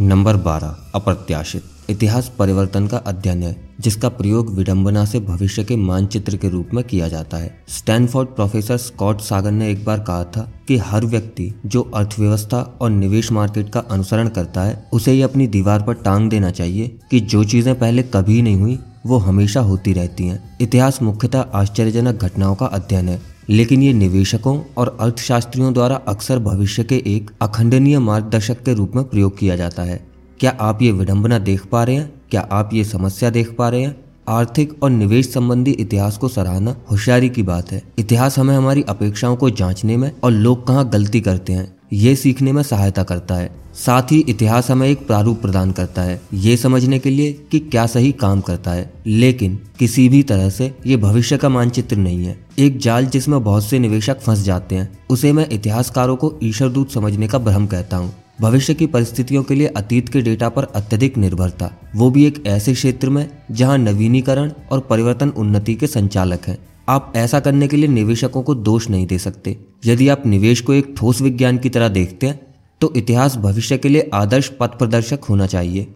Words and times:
Number 0.00 0.36
बारह, 0.36 0.76
अप्रत्याशित, 0.94 1.62
इतिहास 1.90 2.32
परिवर्तन 2.38 2.86
का 2.86 2.96
अध्ययन 2.96 3.42
है, 3.42 3.56
जिसका 3.80 4.08
प्रयोग 4.08 4.54
विडंबना 4.54 5.04
से 5.04 5.20
भविष्य 5.20 5.64
के 5.64 5.76
मानचित्र 5.76 6.36
के 6.36 6.48
रूप 6.48 6.70
में 6.74 6.84
किया 6.84 7.08
जाता 7.08 7.36
है। 7.36 7.64
स्टैनफोर्ड 7.68 8.28
प्रोफेसर 8.28 8.76
स्कॉट 8.76 9.20
सागर 9.20 9.50
ने 9.50 9.70
एक 9.70 9.84
बार 9.84 10.00
कहा 10.00 10.24
था 10.24 10.52
कि 10.68 10.76
हर 10.78 11.04
व्यक्ति 11.04 11.54
जो 11.66 11.82
अर्थव्यवस्था 11.94 12.78
और 12.80 12.90
निवेश 12.90 13.32
मार्केट 13.32 13.70
का 13.70 13.80
अनुसरण 13.80 14.28
करता 14.28 14.62
है, 14.62 14.88
उसे 14.92 15.12
ये 15.12 15.22
अपनी 15.22 15.46
दीवार 15.46 15.82
पर 15.82 15.94
टांग 15.94 16.30
देना 16.30 16.50
चाहिए 16.50 16.98
कि 17.10 17.20
जो 17.20 17.44
चीज़ें 17.44 17.78
पहले 17.78 18.02
कभी 18.02 18.42
नहीं 18.42 18.56
हुई, 18.56 18.78
वो 19.06 19.18
हमेशा 19.18 19.60
होती 19.60 19.92
रहती 19.92 20.26
हैं। 20.26 20.58
इतिहास 20.60 21.02
मुख्यतः 21.02 21.40
आश्चर्यजनक 21.40 22.14
घटनाओं 22.14 22.54
का 22.54 22.66
अध्ययन 22.66 23.08
है। 23.08 23.35
लेकिन 23.50 23.82
ये 23.82 23.92
निवेशकों 23.92 24.60
और 24.76 24.96
अर्थशास्त्रियों 25.00 25.72
द्वारा 25.74 25.96
अक्सर 25.96 26.38
भविष्य 26.38 26.84
के 26.84 27.02
एक 27.06 27.30
अखंडनीय 27.42 27.98
मार्गदर्शक 27.98 28.62
के 28.62 28.74
रूप 28.74 28.92
में 28.96 29.04
प्रयोग 29.04 29.38
किया 29.38 29.56
जाता 29.56 29.82
है। 29.82 30.06
क्या 30.40 30.56
आप 30.60 30.82
ये 30.82 30.92
विडंबना 30.92 31.38
देख 31.38 31.66
पा 31.66 31.84
रहे 31.84 31.96
हैं? 31.96 32.12
क्या 32.30 32.40
आप 32.40 32.70
ये 32.72 32.84
समस्या 32.84 33.30
देख 33.30 33.54
पा 33.58 33.68
रहे 33.68 33.82
हैं? 33.82 33.96
आर्थिक 34.28 34.82
और 34.82 34.90
निवेश 34.90 35.32
संबंधी 35.32 35.70
इतिहास 35.70 36.18
को 36.18 36.28
सराहना 36.28 36.76
होशियारी 36.90 37.28
की 37.28 37.42
बात 37.42 37.72
है। 37.72 37.82
इतिहास 37.98 38.38
हमें 38.38 38.56
हमारी 38.56 38.82
अपेक्षाओं 38.82 39.36
को 39.36 39.50
जांचने 39.50 39.96
में 39.96 40.12
और 40.24 40.30
लोग 40.30 40.66
कहाँ 40.66 40.88
गलती 40.88 41.20
करते 41.20 41.52
हैं। 41.52 41.75
ये 41.92 42.16
सीखने 42.16 42.52
में 42.52 42.62
सहायता 42.62 43.02
करता 43.02 43.34
है। 43.34 43.50
साथ 43.74 44.02
ही 44.02 44.18
इतिहास 44.18 44.70
हमें 44.70 44.88
एक 44.88 45.06
प्रारूप 45.06 45.40
प्रदान 45.42 45.72
करता 45.72 46.02
है। 46.02 46.20
ये 46.34 46.56
समझने 46.56 46.98
के 46.98 47.10
लिए 47.10 47.32
कि 47.50 47.58
क्या 47.58 47.86
सही 47.86 48.12
काम 48.12 48.40
करता 48.40 48.70
है। 48.70 48.92
लेकिन 49.06 49.58
किसी 49.78 50.08
भी 50.08 50.22
तरह 50.22 50.50
से 50.50 50.74
ये 50.86 50.96
भविष्य 50.96 51.36
का 51.36 51.48
मानचित्र 51.48 51.96
नहीं 51.96 52.24
है। 52.24 52.46
एक 52.58 52.78
जाल 52.78 53.06
जिसमें 53.06 53.44
बहुत 53.44 53.64
से 53.64 53.78
निवेशक 53.78 54.20
फंस 54.20 54.38
जाते 54.38 54.74
हैं, 54.74 54.98
उसे 55.10 55.32
मैं 55.32 55.48
इतिहासकारों 55.50 56.16
को 56.16 56.38
ईश्वर 56.42 56.68
दूत 56.68 56.92
समझने 56.92 57.28
का 57.28 57.38
भ्रम 57.38 57.66
कहता 57.66 57.96
हूँ। 57.96 58.14
भविष्य 58.40 58.74
की 58.74 58.86
परिस्थितियों 58.86 59.42
के 59.42 59.54
लिए 59.54 59.66
अतीत 59.66 60.08
के 60.08 60.20
डेटा 60.20 60.48
पर 60.48 60.64
अत्यधिक 60.64 61.18
निर्भरता, 61.18 61.70
वो 61.96 62.10
भी 62.10 62.26
एक 62.26 62.46
ऐसे 62.46 62.74
क्षेत्र 62.74 63.10
में 63.10 63.30
जहाँ 63.50 63.78
नवीनीकरण 63.78 64.52
और 64.72 64.80
परिवर्तन 64.80 65.28
उन्नति 65.28 65.74
के 65.74 65.86
संचालक 65.86 66.40
हैं। 66.46 66.58
आप 66.88 67.12
ऐसा 67.16 67.40
करने 67.40 67.68
के 67.68 67.76
लिए 67.76 67.88
निवेशकों 67.88 68.42
को 68.42 68.54
दोष 68.54 68.90
नहीं 68.90 69.06
दे 69.06 69.18
सकते। 69.18 69.56
यदि 69.86 70.08
आप 70.08 70.26
निवेश 70.26 70.60
को 70.60 70.72
एक 70.72 70.94
ठोस 70.96 71.20
विज्ञान 71.20 71.58
की 71.58 71.68
तरह 71.68 71.88
देखते 71.88 72.26
हैं 72.26 72.40
तो 72.80 72.92
इतिहास 72.96 73.36
भविष्य 73.36 73.78
के 73.78 73.88
लिए 73.88 74.10
आदर्श 74.14 74.52
पथ 74.60 74.68
प्रदर्शक 74.68 75.18
होना 75.30 75.46
चाहिए। 75.46 75.86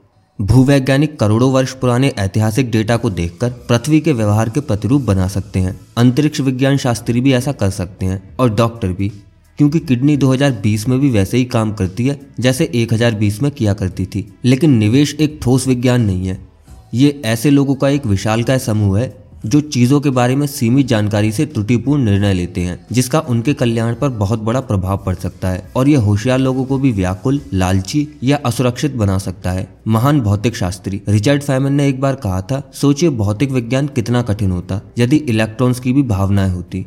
भूवैज्ञानिक 0.41 1.19
करोड़ों 1.21 1.53
वर्ष 1.53 1.73
पुराने 1.73 2.09
ऐतिहासिक 2.09 2.71
डेटा 2.71 2.97
को 2.97 3.11
देखकर 3.11 3.51
पृथ्वी 3.51 4.01
के 4.01 4.13
व्यवहार 4.13 4.49
के 4.49 4.61
प्रतिरूप 4.61 5.03
बना 5.03 5.29
सकते 5.29 5.61
हैं। 5.61 5.81
अंतरिक्ष 5.97 6.41
विज्ञान 6.41 6.77
शास्त्री 6.77 7.21
भी 7.21 7.33
ऐसा 7.33 7.53
कर 7.53 7.71
सकते 7.71 8.07
हैं, 8.07 8.37
और 8.37 8.55
डॉक्टर 8.55 8.89
भी, 8.89 9.09
क्योंकि 9.59 9.79
किडनी 9.79 10.17
2020 10.17 10.89
में 10.89 11.01
भी 11.01 11.11
वैसे 11.11 11.37
ही 11.37 11.45
काम 11.45 11.73
करती 11.73 12.07
है, 12.07 12.21
जैसे 12.41 12.71
1020 12.75 13.43
में 13.43 13.53
किया 13.53 13.75
करती 13.75 14.07
थी। 14.07 14.35
लेकिन 14.45 14.71
निवेश 14.71 15.17
एक 15.21 15.39
ठोस 15.43 15.67
विज्ञान 15.67 16.01
नहीं 16.01 16.27
है। 16.27 16.49
ये 16.95 17.23
ऐसे 17.25 17.51
लोगों 17.51 17.75
का 17.75 17.89
एक 17.89 18.07
विशाल 18.07 18.43
का 18.43 18.59
समूह 18.59 18.99
है 18.99 19.20
जो 19.47 19.61
चीज़ों 19.61 20.01
के 20.01 20.11
बारे 20.11 20.35
में 20.37 20.47
सीमित 20.47 20.87
जानकारी 20.87 21.31
से 21.33 21.45
त्रुटिपूर्ण 21.47 22.05
निर्णय 22.05 22.35
लेते 22.35 22.61
हैं, 22.61 22.87
जिसका 22.93 23.21
उनके 23.21 23.55
कल्याण 23.55 23.95
पर 23.95 24.09
बहुत 24.09 24.39
बड़ा 24.39 24.61
प्रभाव 24.61 24.97
पड़ 24.97 25.15
सकता 25.15 25.49
है 25.49 25.71
और 25.77 25.89
यह 25.89 26.01
होशियार 26.01 26.39
लोगों 26.39 26.65
को 26.65 26.79
भी 26.79 26.93
व्याकुल, 26.93 27.41
लालची 27.53 28.07
या 28.23 28.39
असुरक्षित 28.47 28.95
बना 28.95 29.19
सकता 29.19 29.51
है। 29.51 29.67
महान 29.89 30.21
भौतिक 30.21 30.57
शास्त्री 30.57 31.01
रिचर्ड 31.09 31.43
फैमन 31.43 31.73
ने 31.73 31.89
एक 31.89 32.01
बार 32.01 32.15
कहा 32.15 32.41
था, 32.43 32.63
सोचिए 32.75 33.11
भौतिक 33.11 33.51
विज्ञान 33.51 33.87
कितना 33.87 34.23
कठिन 34.23 34.51
होता, 34.51 34.81
यदि 34.99 35.17
इलेक्ट्रॉन्स 35.17 35.81
की 35.81 35.93
भी 35.93 36.03
भावनाएँ 36.03 36.51
होती 36.51 36.87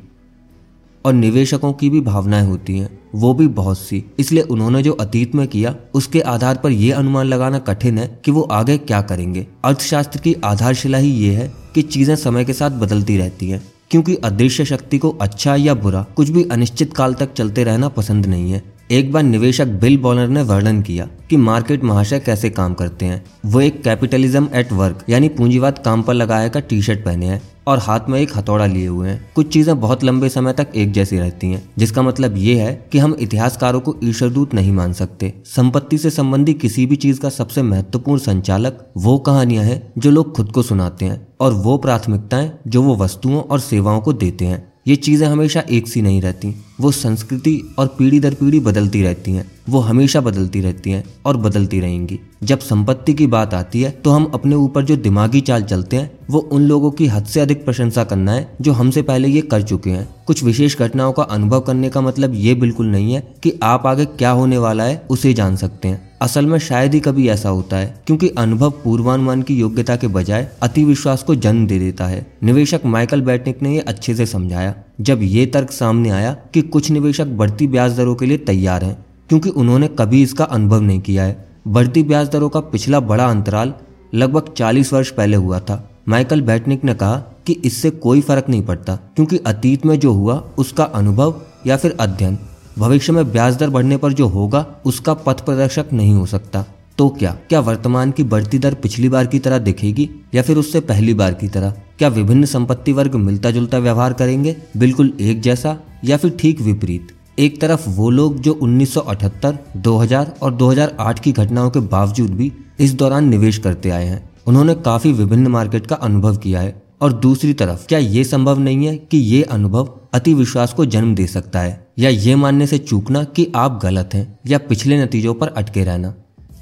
और 1.06 1.14
निवेशकों 1.14 1.74
की 1.74 1.90
भी 1.90 2.02
भावनाएँ 2.02 2.46
होती 2.46 2.78
हैं, 2.78 3.00
वो 3.16 3.34
भी 3.34 3.48
बहुत 3.48 3.78
सी। 3.78 4.04
इसलिए 4.20 4.44
उन्होंने 4.44 4.84
जो 4.84 4.92
अतीत 4.92 5.36
में 5.36 5.48
किया, 5.48 5.76
उसके 5.94 6.22
आधार 6.22 6.58
पर 6.58 6.72
यह 6.72 6.98
अनुमान 6.98 7.26
लगाना 7.26 7.59
कठिन 7.59 7.98
है 7.98 8.08
कि 8.26 8.31
वो 8.31 8.42
आगे 8.42 8.78
क्या 8.78 9.02
करेंगे। 9.02 9.48
अर्थशास्त्र 9.66 10.20
की 10.20 10.35
आधारशिला 10.44 10.97
ही 10.97 11.09
ये 11.09 11.34
है 11.34 11.62
कि 11.75 11.81
चीज़ें 11.84 12.16
समय 12.16 12.45
के 12.45 12.53
साथ 12.53 12.72
बदलती 12.79 13.17
रहती 13.17 13.50
हैं, 13.50 13.61
क्योंकि 13.91 14.16
अदृश्य 14.16 14.66
शक्ति 14.66 14.97
को 14.97 15.09
अच्छा 15.22 15.56
या 15.56 15.73
बुरा 15.75 16.06
कुछ 16.16 16.29
भी 16.29 16.44
अनिश्चित 16.51 16.94
काल 16.94 17.13
तक 17.13 17.34
चलते 17.34 17.63
रहना 17.63 17.89
पसंद 17.89 18.25
नहीं 18.25 18.51
है। 18.51 18.63
एक 18.90 19.12
बार 19.12 19.24
निवेशक 19.24 19.68
बिल 19.82 19.98
बॉलर 19.98 20.28
ने 20.28 20.42
वर्णन 20.42 20.82
किया 20.82 21.08
कि 21.30 21.38
मार्केट 21.38 21.84
महाशय 21.84 22.20
कैसे 22.20 22.50
काम 22.50 22.74
करते 22.74 23.06
हैं। 23.06 23.24
वो 23.46 23.62
एक 23.62 23.82
कैपिटलिज्म 23.84 24.48
एट 24.54 24.72
वर्क, 24.72 25.04
यानी 25.10 25.30
पूंजीवाद 25.30 25.78
काम 25.78 26.02
पर 26.02 26.14
लगाए 26.14 26.50
का 26.50 26.60
टी 26.60 26.82
शर्ट 26.82 27.04
पहने 27.06 27.26
हैं 27.26 27.42
और 27.68 27.80
हाथ 27.80 28.10
में 28.10 28.20
एक 28.20 28.36
हथौड़ा 28.38 28.66
लिए 28.66 28.88
हुए 28.88 29.10
हैं। 29.10 29.32
कुछ 29.36 29.52
चीज़ें 29.54 29.80
बहुत 29.80 30.04
लंबे 30.04 30.30
समय 30.30 30.54
तक 30.54 30.72
एक 30.76 30.92
जैसी 30.92 31.20
रहती 31.20 31.52
हैं, 31.52 31.64
जिसका 31.78 32.02
मतलब 32.02 32.38
ये 32.38 32.56
है 32.56 32.74
कि 32.92 33.00
हम 33.00 33.16
इतिहासकारों 33.20 33.80
को 33.80 33.96
ईश्वरदूत 34.04 34.54
नहीं 34.54 34.72
मान 34.72 34.94
सकते। 34.94 35.34
संपत्ति 35.46 35.98
से 35.98 36.10
संबंधी 36.10 36.54
किसी 36.54 36.86
भी 36.86 36.96
चीज़ 36.96 37.20
का 37.20 37.30
सबसे 37.30 37.62
महत्वपूर्ण 37.62 38.20
संचालक 38.20 38.86
वो 38.98 39.18
कहानियाँ 39.20 39.64
हैं 39.64 39.82
जो 39.98 40.12
लोग 40.12 40.36
खुद 40.36 40.52
को 40.52 40.64
सुनाते 40.64 41.06
हैं 41.06 41.26
और 41.42 41.54
वो 41.54 41.78
प्राथमिकताएँ 41.78 42.52
जो 42.68 42.84
वो 42.84 42.96
वस्तुओं 42.96 43.42
और 43.42 43.60
सेवाओं 43.60 44.02
को 44.02 44.14
देते 44.14 44.46
हैं। 44.46 44.72
ये 44.86 44.96
चीज़ें 44.96 45.28
हमेशा 45.28 45.64
एक 45.70 45.88
सी 45.88 46.02
नहीं 46.02 46.22
रहती। 46.22 46.54
वो 46.82 46.92
संस्कृति 46.92 47.76
और 47.80 47.88
पीढ़ी 48.00 48.20
दर 48.20 48.34
पीढ़ी 48.34 48.60
बदलती 48.60 49.02
रहती 49.04 49.32
हैं। 49.32 49.46
वो 49.70 49.80
हमेशा 49.80 50.22
बदलती 50.22 50.62
रहती 50.62 50.92
हैं 50.92 51.04
और 51.26 51.38
बदलती 51.38 51.80
रहेंगी। 51.80 52.20
जब 52.44 52.60
संपत्ति 52.60 53.14
की 53.14 53.28
बात 53.28 53.54
आती 53.54 53.82
है 53.82 53.92
तो 53.94 54.12
हम 54.12 54.26
अपने 54.34 54.56
ऊपर 54.56 54.86
जो 54.86 54.96
दिमागी 54.98 55.42
चाल 55.42 55.64
चलते 55.64 55.98
हैं, 55.98 56.12
वो 56.30 56.40
उन 56.40 56.62
लोगों 56.62 56.92
की 56.92 57.08
हद 57.08 57.26
से 57.26 57.40
अधिक 57.40 57.66
प्रशंसा 57.66 58.04
करना 58.04 58.32
है, 58.32 58.48
जो 58.62 58.72
हमसे 58.74 59.02
पहले 59.02 59.28
ये 59.28 59.42
कर 59.44 59.62
चुके 59.64 59.90
हैं। 59.90 60.08
कुछ 60.28 60.44
विशेष 60.44 60.78
घटनाओं 60.78 61.14
का 61.14 61.24
अनुभव 61.24 61.60
करने 61.60 61.90
का 61.90 62.02
मतलब 62.02 62.34
ये 62.36 62.54
बिल्कुल 62.56 62.88
नहीं 62.88 63.14
है 63.14 63.28
कि 63.44 63.60
आप 63.64 63.88
आगे 63.88 64.06
क्या 64.08 64.32
होने 64.32 64.58
वाला 64.58 64.84
है, 64.84 65.06
उसे 65.10 65.34
जान 65.34 65.56
सकते 65.56 65.88
हैं। 65.88 66.12
असल 66.23 66.45
में 66.45 66.57
शायद 66.59 66.94
ही 66.94 67.00
कभी 67.00 67.28
ऐसा 67.29 67.50
होता 67.50 67.78
है, 67.78 68.03
क्योंकि 68.07 68.28
अनुभव 68.29 68.69
पूर्वानुमान 68.84 69.41
की 69.41 69.56
योग्यता 69.56 69.95
के 69.95 70.07
बजाय 70.07 70.47
अति 70.63 70.84
विश्वास 70.85 71.23
को 71.23 71.35
जन्म 71.35 71.66
दे 71.67 71.79
देता 71.79 72.06
है। 72.06 72.25
निवेशक 72.44 72.85
माइकल 72.85 73.22
बैटनिक 73.22 73.61
ने 73.61 73.75
यह 73.75 73.84
अच्छे 73.88 74.16
से 74.16 74.25
समझाया, 74.25 74.73
जब 75.01 75.19
ये 75.22 75.45
तर्क 75.45 75.72
सामने 75.72 76.09
आया 76.09 76.31
कि 76.53 76.61
कुछ 76.61 76.89
निवेशक 76.91 77.25
बढ़ती 77.34 77.67
ब्याज 77.67 77.97
दरों 77.97 78.16
के 78.16 78.25
लिए 78.25 78.38
तैयार 78.38 78.84
हैं, 78.84 78.95
क्योंकि 79.29 79.50
उन्होंने 79.50 79.88
कभी 80.00 80.22
इसका 80.23 80.44
अनुभव 80.44 80.81
नहीं 80.81 81.00
किया 81.00 81.23
है। 81.23 81.45
बढ़ती 81.67 82.03
ब्याज 82.03 82.29
दरों 82.29 82.50
का 82.50 82.59
पिछला 82.59 83.00
बड़ा 83.01 83.25
अंतराल 83.25 83.73
लगभग 84.13 84.53
40 84.57 84.94
वर्ष 84.94 85.09
पहले 85.09 85.38
हुआ 85.38 85.59
था। 85.59 85.90
माइकल 86.07 86.41
बैटनिक 86.41 86.84
ने 86.84 86.94
कहा 86.94 87.17
कि 87.47 87.53
इससे 87.66 87.90
कोई 87.90 88.22
फ़र्क 88.22 88.50
नहीं 88.50 88.61
पड़ता, 88.61 88.95
क्योंकि 88.95 89.38
अतीत 89.38 89.85
में 89.85 90.00
जो 90.00 90.13
हुआ, 90.13 90.35
उसका 90.57 90.84
अनुभव 90.84 91.41
या 91.67 91.78
फिर 91.78 91.97
अध्ययन। 92.00 92.38
भविष्य 92.79 93.13
में 93.13 93.31
ब्याज 93.31 93.57
दर 93.57 93.69
बढ़ने 93.69 93.97
पर 93.97 94.13
जो 94.13 94.28
होगा 94.28 94.66
उसका 94.85 95.13
पथ 95.13 95.45
प्रदर्शक 95.45 95.85
नहीं 95.94 96.13
हो 96.13 96.25
सकता। 96.25 96.66
तो 96.97 97.09
क्या? 97.09 97.38
क्या 97.50 97.59
वर्तमान 97.59 98.11
की 98.11 98.23
बढ़ती 98.23 98.59
दर 98.59 98.73
पिछली 98.73 99.09
बार 99.09 99.25
की 99.25 99.39
तरह 99.39 99.57
दिखेगी 99.57 100.09
या 100.35 100.41
फिर 100.41 100.57
उससे 100.57 100.79
पहली 100.79 101.13
बार 101.13 101.34
की 101.34 101.47
तरह? 101.47 101.72
क्या 101.72 102.07
विभिन्न 102.07 102.45
संपत्ति 102.45 102.94
वर्ग 102.94 103.16
मिलता 103.16 103.51
जुलता 103.51 103.78
व्यवहार 103.78 104.13
करेंगे 104.13 104.56
बिल्कुल 104.78 105.13
एक 105.22 105.41
जैसा 105.41 105.78
या 106.06 106.17
फिर 106.17 106.38
ठीक 106.39 106.61
विपरीत? 106.61 107.07
एक 107.39 107.61
तरफ़ 107.61 107.89
वो 107.89 108.09
लोग 108.09 108.39
जो 108.39 108.53
1978, 108.53 109.59
2000 109.78 110.35
और 110.41 110.53
2008 110.53 111.19
की 111.19 111.31
घटनाओं 111.31 111.69
के 111.69 111.79
बावजूद 111.79 112.29
भी 112.29 112.51
इस 112.79 112.94
दौरान 112.94 113.29
निवेश 113.29 113.57
करते 113.57 113.90
आए 113.90 114.05
हैं। 114.05 114.29
उन्होंने 114.47 114.75
काफ़ी 114.75 115.11
विभिन्न 115.11 115.47
मार्केट 115.47 115.88
का 115.88 115.95
अनुभव 115.95 116.38
किया 116.38 116.61
है। 116.61 116.84
और 117.01 117.13
दूसरी 117.13 117.53
तरफ़ 117.53 117.88
क्या 117.88 118.00
ये 118.00 118.23
संभव 118.23 118.59
नहीं 118.59 118.88
है 118.88 118.95
कि 118.95 119.17
ये 119.17 119.44
अनुभव 119.44 119.97
अति 120.13 120.34
विश्वास 120.34 120.74
को 120.74 120.85
जन्म 120.85 121.16
दे 121.16 121.28
सकता 121.28 121.59
है, 121.59 121.88
या 122.00 122.09
ये 122.09 122.35
मानने 122.35 122.68
से 122.68 122.78
चूकना 122.78 123.24
कि 123.25 123.51
आप 123.56 123.79
गलत 123.84 124.09
हैं, 124.13 124.40
या 124.47 124.57
पिछले 124.59 125.01
नतीजों 125.03 125.34
पर 125.34 125.47
अटके 125.47 125.84
रहना। 125.84 126.13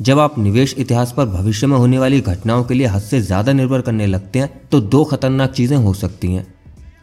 जब 0.02 0.20
आप 0.20 0.38
निवेश 0.40 0.76
इतिहास 0.78 1.14
पर 1.18 1.26
भविष्य 1.26 1.68
में 1.68 1.78
होने 1.78 2.00
वाली 2.00 2.22
घटनाओं 2.22 2.64
के 2.64 2.74
लिए 2.74 2.88
हद 2.88 3.02
से 3.02 3.22
ज़्यादा 3.22 3.54
निर्भर 3.54 3.82
करने 3.82 4.06
लगते 4.08 4.40
हैं 4.40 4.50
तो 4.72 4.80
दो 4.82 5.04
खतरनाक 5.04 5.52
चीज़ें 5.52 5.76
हो 5.78 5.94
सकती 5.94 6.34
हैं। 6.34 6.46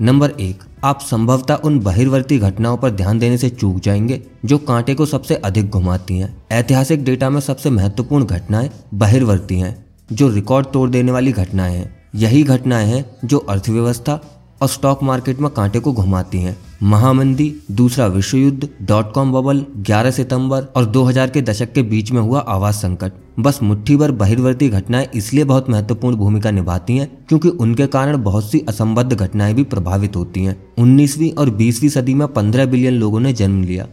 नंबर 0.00 0.31
एक, 0.31 0.62
आप 0.84 1.00
संभवतः 1.00 1.54
उन 1.54 1.78
बहिर्वर्ती 1.81 2.38
घटनाओं 2.38 2.76
पर 2.76 2.91
ध्यान 2.91 3.19
देने 3.19 3.38
से 3.38 3.48
चूक 3.50 3.78
जाएँगे, 3.81 4.20
जो 4.44 4.58
कांटे 4.58 4.94
को 4.94 5.06
सबसे 5.06 5.34
अधिक 5.34 5.70
घुमाती 5.70 6.19
हैं। 6.19 6.34
ऐतिहासिक 6.52 7.05
डेटा 7.05 7.31
में 7.31 7.40
सबसे 7.40 7.70
महत्वपूर्ण 7.70 8.25
घटनाएँ 8.25 8.70
बहिर्वर्ती 8.94 9.58
हैं, 9.58 9.76
जो 10.12 10.28
रिकॉर्ड 10.28 10.67
तोड़ 10.67 10.88
देने 10.90 11.12
वाली 11.12 11.32
घटनाएँ 11.32 11.76
हैं। 11.76 11.96
यही 12.14 12.43
घटनाएँ 12.43 12.87
हैं 12.87 13.05
जो 13.25 13.38
अर्थव्यवस्था 13.38 14.20
और 14.62 14.69
स्टॉक 14.69 15.02
मार्केट 15.02 15.40
में 15.40 15.50
कांटे 15.50 15.81
को 15.81 15.93
घुमाती 15.93 16.38
हैं। 16.38 16.58
महामंदी, 16.82 17.56
दूसरा 17.70 18.06
विश्व 18.06 18.37
युद्ध 18.37 18.69
डॉट 18.82 19.12
कॉम 19.12 19.32
बबल 19.32 19.64
11 19.76 20.10
सितंबर 20.10 20.62
और 20.62 20.87
2000 20.87 21.31
के 21.31 21.43
दशक 21.43 21.72
के 21.72 21.82
बीच 21.82 22.12
में 22.12 22.20
हुआ 22.20 22.40
आवास 22.40 22.75
संकट। 22.75 23.12
बस 23.38 23.62
मुट्ठी 23.62 23.96
भर 23.96 24.12
बहिर्वर्ती 24.12 24.69
घटनाएँ 24.69 25.08
इसलिए 25.14 25.44
बहुत 25.44 25.70
महत्वपूर्ण 25.70 26.16
भूमिका 26.16 26.50
निभाती 26.50 26.96
हैं, 26.96 27.19
क्योंकि 27.28 27.49
उनके 27.49 27.87
कारण 27.87 28.22
बहुत 28.22 28.50
सी 28.50 28.64
असंबद्ध 28.69 29.12
घटनाएँ 29.12 29.55
भी 29.55 29.64
प्रभावित 29.64 30.16
होती 30.16 30.44
हैं। 30.44 30.66
19वीं 30.78 31.32
और 31.32 31.50
20वीं 31.50 31.88
सदी 31.88 32.14
में 32.14 32.28
15 32.28 32.66
बिलियन 32.66 32.94
लोगों 32.94 33.20
ने 33.20 33.32
जन्म 33.32 33.62
लिया। 33.62 33.87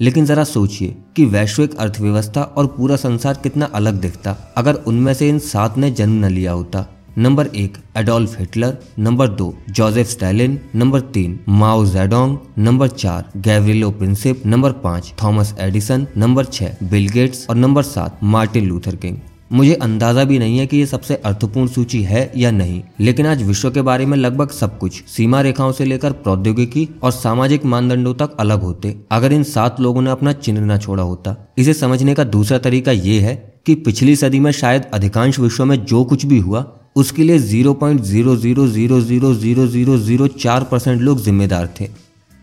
लेकिन 0.00 0.24
जरा 0.26 0.44
सोचिए 0.44 0.96
कि 1.16 1.24
वैश्विक 1.24 1.74
अर्थव्यवस्था 1.74 2.42
और 2.42 2.66
पूरा 2.66 2.96
संसार 2.96 3.34
कितना 3.34 3.64
अलग 3.64 4.00
दिखता, 4.00 4.54
अगर 4.56 4.74
उनमें 4.74 5.14
से 5.14 5.28
इन 5.28 5.38
सात 5.38 5.78
ने 5.78 5.90
जन्म 5.90 6.26
न 6.26 6.28
लिया 6.28 6.52
होता। 6.52 6.86
नंबर 7.18 7.46
एक, 7.46 7.76
एडोल्फ 7.96 8.38
हिटलर, 8.38 8.76
नंबर 8.98 9.28
दो, 9.28 9.54
जोसेफ 9.70 10.06
स्टैलिन, 10.06 10.58
नंबर 10.74 11.00
तीन, 11.00 11.38
माओ 11.48 11.84
जेडोंग, 11.86 12.36
नंबर 12.58 12.88
चार 12.88 13.30
गैवरिलो 13.36 13.90
प्रिंसिप, 13.90 14.42
नंबर 14.46 14.72
पाँच, 14.72 15.12
थॉमस 15.22 15.54
एडिसन, 15.60 16.06
नंबर 16.16 16.44
छह 16.44 16.76
बिल 16.82 17.08
गेट्स 17.08 17.46
और 17.50 17.56
नंबर 17.56 17.82
सात, 17.82 18.20
मार्टिन 18.22 18.66
लूथर 18.66 18.96
किंग। 18.96 19.16
मुझे 19.52 19.74
अंदाज़ा 19.74 20.24
भी 20.24 20.38
नहीं 20.38 20.58
है 20.58 20.66
कि 20.66 20.76
ये 20.76 20.86
सबसे 20.86 21.14
अर्थपूर्ण 21.16 21.68
सूची 21.68 22.02
है 22.02 22.32
या 22.36 22.50
नहीं, 22.50 22.82
लेकिन 23.00 23.26
आज 23.26 23.42
विश्व 23.42 23.70
के 23.70 23.82
बारे 23.82 24.06
में 24.06 24.16
लगभग 24.18 24.50
सब 24.50 24.78
कुछ, 24.78 25.02
सीमा 25.06 25.40
रेखाओं 25.40 25.72
से 25.72 25.84
लेकर 25.84 26.12
प्रौद्योगिकी 26.12 26.88
और 27.02 27.10
सामाजिक 27.10 27.64
मानदंडों 27.64 28.14
तक 28.14 28.36
अलग 28.40 28.62
होते। 28.62 28.96
अगर 29.12 29.32
इन 29.32 29.42
सात 29.42 29.80
लोगों 29.80 30.02
ने 30.02 30.10
अपना 30.10 30.32
चिन्ह 30.32 30.74
न 30.74 30.78
छोड़ा 30.78 31.02
होता, 31.02 31.36
इसे 31.58 31.74
समझने 31.74 32.14
का 32.14 32.24
दूसरा 32.24 32.58
तरीका 32.58 32.92
ये 32.92 33.20
है 33.20 33.34
कि 33.66 33.74
पिछली 33.74 34.16
सदी 34.16 34.40
में 34.40 34.52
शायद 34.52 34.84
अधिकांश 34.94 35.38
विश्व 35.38 35.64
में 35.64 35.84
जो 35.84 36.04
कुछ 36.04 36.26
भी 36.26 36.38
हुआ 36.38 36.60
उसके 36.96 37.24
लिए 37.24 37.38
zero 37.38 37.72
point 37.74 38.00
zero 38.02 38.36
zero 38.36 38.66
zero 38.66 39.00
zero 39.00 39.34
zero 39.34 39.66
zero 39.66 39.96
zero 39.98 40.26
चार 40.28 40.64
परसेंट 40.64 41.00
लोग 41.00 41.22
जिम्मेदार 41.22 41.68
थे। 41.80 41.88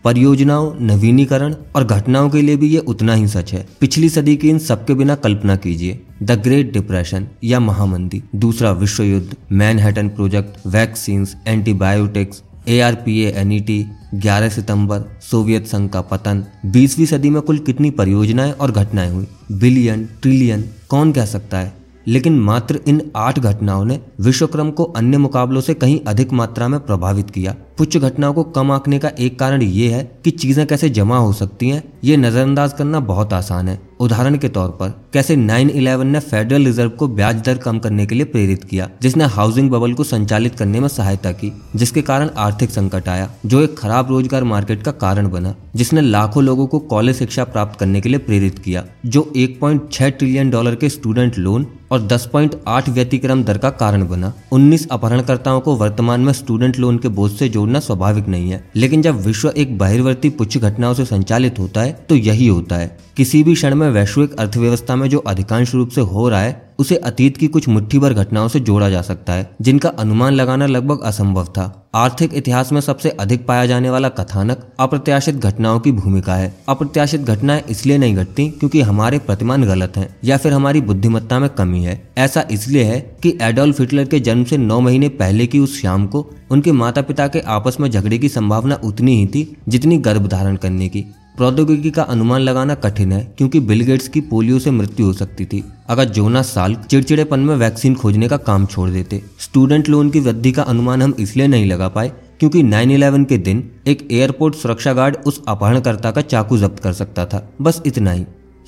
परियोजनाओं, 0.04 0.72
नवीनीकरण 0.80 1.54
और 1.76 1.84
घटनाओं 1.84 2.28
के 2.30 2.42
लिए 2.42 2.56
भी 2.56 2.68
ये 2.68 2.78
उतना 2.88 3.14
ही 3.14 3.26
सच 3.28 3.52
है। 3.52 3.66
पिछली 3.80 4.08
सदी 4.08 4.36
की 4.36 4.48
इन 4.48 4.58
सबके 4.58 4.94
बिना 4.94 5.14
कल्पना 5.16 5.56
कीजिए। 5.56 6.00
द 6.22 6.38
ग्रेट 6.42 6.72
डिप्रेशन 6.72 7.26
या 7.44 7.60
महामंदी। 7.60 8.22
दूसरा 8.36 8.72
विश्व 8.72 9.02
युद्ध, 9.02 9.36
Manhattan 9.52 10.08
project 10.08 10.66
vaccine 10.66 11.26
antibiotics 11.46 12.42
A 12.68 12.80
R 12.80 12.94
P 12.94 13.20
N 13.22 13.52
E 13.52 13.60
T 13.60 13.84
ग्यारह 14.14 14.48
सितंबर, 14.48 15.02
सोवियत 15.20 15.66
संघ 15.66 15.90
का 15.90 16.00
पतन। 16.00 16.44
बीसवीं 16.66 17.06
सदी 17.06 17.30
में 17.30 17.40
कुल 17.42 17.58
कितनी 17.58 17.90
परियोजनाएँ 17.90 18.52
और 18.52 18.70
घटनाएँ 18.72 19.10
हुई? 19.10 19.26
बिलियन, 19.52 20.08
ट्रिलियन, 20.22 20.64
कौन 20.88 21.12
कह 21.12 21.24
सकता 21.26 21.58
है? 21.58 21.72
लेकिन 22.08 22.38
मात्र 22.40 22.80
इन 22.86 23.00
आठ 23.16 23.38
घटनाओं 23.38 23.84
ने 23.84 24.00
विश्वक्रम 24.20 24.70
को 24.70 24.84
अन्य 24.84 25.18
मुकाबलों 25.18 25.60
से 25.60 25.74
कहीं 25.74 26.00
अधिक 26.06 26.32
मात्रा 26.32 26.68
में 26.68 26.80
प्रभावित 26.80 27.30
किया। 27.30 27.54
कुछ 27.78 27.96
घटनाओं 27.96 28.32
को 28.34 28.42
कम 28.44 28.70
आंकने 28.72 28.98
का 28.98 29.10
एक 29.18 29.38
कारण 29.38 29.62
ये 29.62 29.88
है 29.88 30.02
कि 30.24 30.30
चीज़ें 30.32 30.66
कैसे 30.66 30.88
जमा 30.90 31.18
हो 31.18 31.32
सकती 31.32 31.68
हैं, 31.68 31.82
ये 32.04 32.16
नजरअंदाज 32.16 32.72
करना 32.72 33.00
बहुत 33.02 33.32
आसान 33.32 33.68
है। 33.68 33.80
उदाहरण 34.00 34.36
के 34.38 34.48
तौर 34.48 34.68
पर, 34.70 34.88
कैसे 35.12 35.36
9/11 35.36 36.04
ने 36.04 36.20
फेडरल 36.20 36.64
रिज़र्व 36.64 36.90
को 36.90 37.08
ब्याज 37.08 37.36
दर 37.36 37.56
कम 37.58 37.78
करने 37.78 38.06
के 38.06 38.14
लिए 38.14 38.24
प्रेरित 38.24 38.64
किया, 38.64 38.88
जिसने 39.02 39.24
हाउसिंग 39.26 39.70
बबल 39.70 39.92
को 39.92 40.04
संचालित 40.04 40.54
करने 40.54 40.80
में 40.80 40.88
सहायता 40.88 41.32
की, 41.32 41.52
जिसके 41.76 42.02
कारण 42.02 42.30
आर्थिक 42.38 42.70
संकट 42.70 43.08
आया, 43.08 43.30
जो 43.46 43.62
एक 43.62 43.78
खराब 43.78 44.10
रोज़गार 44.10 44.44
मार्केट 44.44 44.82
का 44.82 44.90
कारण 44.98 45.30
बना, 45.30 45.54
जिसने 45.76 46.00
लाखों 46.00 46.44
लोगों 46.44 46.66
को 46.66 46.78
कॉलेज 46.88 47.16
शिक्षा 47.16 47.44
प्राप्त 47.46 47.78
करने 47.80 48.00
के 48.00 48.08
लिए 48.08 48.18
प्रेरित 48.18 48.58
किया, 48.58 48.84
जो 49.06 49.32
एक 49.36 49.58
ट्रिलियन 49.94 50.50
डॉलर 50.50 50.74
के 50.74 50.88
स्टूडेंट 50.88 51.38
लोन 51.38 51.66
और 51.92 52.00
10.8 52.02 52.88
व्यतिक्रम 52.88 53.42
दर 53.44 53.58
का 53.58 53.70
कारण 53.72 54.06
बना। 54.08 54.32
19 54.52 54.86
अपहरणकर्ताओं 54.88 55.60
को 55.60 55.74
वर्तमान 55.76 56.20
में 56.20 56.32
स्टूडेंट 56.32 56.78
लोन 56.78 56.98
के 56.98 57.08
बोझ 57.10 57.30
से 57.32 57.48
जोड़ना 57.68 57.80
स्वाभाविक 57.80 58.28
नहीं 58.28 58.50
है। 58.50 58.62
लेकिन 58.76 59.02
जब 59.02 59.20
विश्व 59.20 59.52
एक 59.56 59.76
बहिर्वर्ती 59.78 60.28
पुच्छ 60.30 60.58
घटनाओं 60.58 60.94
से 60.94 61.04
संचालित 61.04 61.58
होता 61.58 61.80
है 61.80 61.92
तो 62.08 62.14
यही 62.14 62.46
होता 62.46 62.76
है। 62.76 62.96
किसी 63.16 63.42
भी 63.44 63.54
क्षण 63.54 63.74
में 63.74 63.88
वैश्विक 63.90 64.36
अर्थव्यवस्था 64.36 64.96
में 64.96 65.08
जो 65.08 65.18
अधिकांश 65.18 65.74
रूप 65.74 65.88
से 65.88 66.00
हो 66.00 66.28
रहा 66.28 66.40
है 66.40 66.67
उसे 66.78 66.96
अतीत 66.96 67.36
की 67.36 67.46
कुछ 67.46 67.68
मुट्ठी 67.68 67.98
भर 67.98 68.12
घटनाओं 68.12 68.48
से 68.48 68.60
जोड़ा 68.60 68.90
जा 68.90 69.02
सकता 69.02 69.32
है, 69.32 69.50
जिनका 69.60 69.88
अनुमान 69.88 70.34
लगाना 70.34 70.66
लगभग 70.66 71.00
असंभव 71.00 71.44
था। 71.44 71.90
आर्थिक 71.94 72.34
इतिहास 72.34 72.72
में 72.72 72.80
सबसे 72.80 73.10
अधिक 73.10 73.46
पाया 73.46 73.66
जाने 73.66 73.90
वाला 73.90 74.08
कथानक 74.08 74.66
अप्रत्याशित 74.80 75.34
घटनाओं 75.34 75.80
की 75.80 75.92
भूमिका 75.92 76.34
है। 76.34 76.54
अप्रत्याशित 76.68 77.20
घटनाएँ 77.20 77.62
इसलिए 77.70 77.98
नहीं 77.98 78.16
घटती 78.16 78.48
क्योंकि 78.48 78.80
हमारे 78.80 79.18
प्रतिमान 79.18 79.64
गलत 79.64 79.96
हैं, 79.96 80.16
या 80.24 80.36
फिर 80.36 80.52
हमारी 80.52 80.80
बुद्धिमत्ता 80.80 81.38
में 81.38 81.48
कमी 81.50 81.84
है। 81.84 82.08
ऐसा 82.18 82.44
इसलिए 82.50 82.84
है 82.84 83.00
कि 83.22 83.38
एडोल्फ 83.42 83.80
हिटलर 83.80 84.04
के 84.04 84.20
जन्म 84.20 84.44
से 84.44 84.56
नौ 84.56 84.80
महीने 84.80 85.08
पहले 85.08 85.46
की 85.46 85.58
उस 85.58 85.80
शाम 85.82 86.06
को 86.06 86.26
उनके 86.50 86.72
माता 86.72 87.02
पिता 87.02 87.28
के 87.28 87.40
आपस 87.40 87.76
में 87.80 87.90
झगड़े 87.90 88.18
की 88.18 88.28
संभावना 88.28 88.80
उतनी 88.84 89.16
ही 89.16 89.26
थी 89.26 89.56
जितनी 89.68 89.98
गर्भ 89.98 90.26
धारण 90.26 90.56
करने 90.56 90.88
की। 90.88 91.04
प्रौद्योगिकी 91.38 91.90
का 91.90 92.02
अनुमान 92.04 92.40
लगाना 92.40 92.74
कठिन 92.74 93.12
है, 93.12 93.22
क्योंकि 93.38 93.60
बिल 93.60 93.80
गेट्स 93.80 94.08
की 94.08 94.20
पोलियो 94.20 94.58
से 94.58 94.70
मृत्यु 94.70 95.06
हो 95.06 95.12
सकती 95.12 95.44
थी। 95.44 95.62
अगर 95.88 96.04
जोना 96.04 96.42
साल 96.42 96.74
चिड़चिड़ेपन 96.90 97.40
में 97.40 97.54
वैक्सीन 97.56 97.94
खोजने 97.94 98.28
का 98.28 98.36
काम 98.36 98.66
छोड़ 98.66 98.88
देते, 98.90 99.22
स्टूडेंट 99.40 99.88
लोन 99.88 100.10
की 100.10 100.20
वृद्धि 100.20 100.52
का 100.52 100.62
अनुमान 100.62 101.02
हम 101.02 101.14
इसलिए 101.18 101.46
नहीं 101.46 101.66
लगा 101.66 101.88
पाए, 101.88 102.12
क्योंकि 102.40 102.62
9/11 102.62 103.24
के 103.24 103.38
दिन 103.38 103.62
एक 103.86 104.06
एयरपोर्ट 104.12 104.54
सुरक्षा 104.54 104.92
गार्ड 104.92 105.16
उस 105.26 105.42
अपहरणकर्ता 105.48 106.10
का 106.10 106.20
चाकू 106.20 106.58
जब्त 106.58 106.82
कर 106.82 106.92
सकता 106.92 107.26
था। 107.26 107.48
बस 107.60 107.82
इतना 107.86 108.10
ही। 108.10 108.24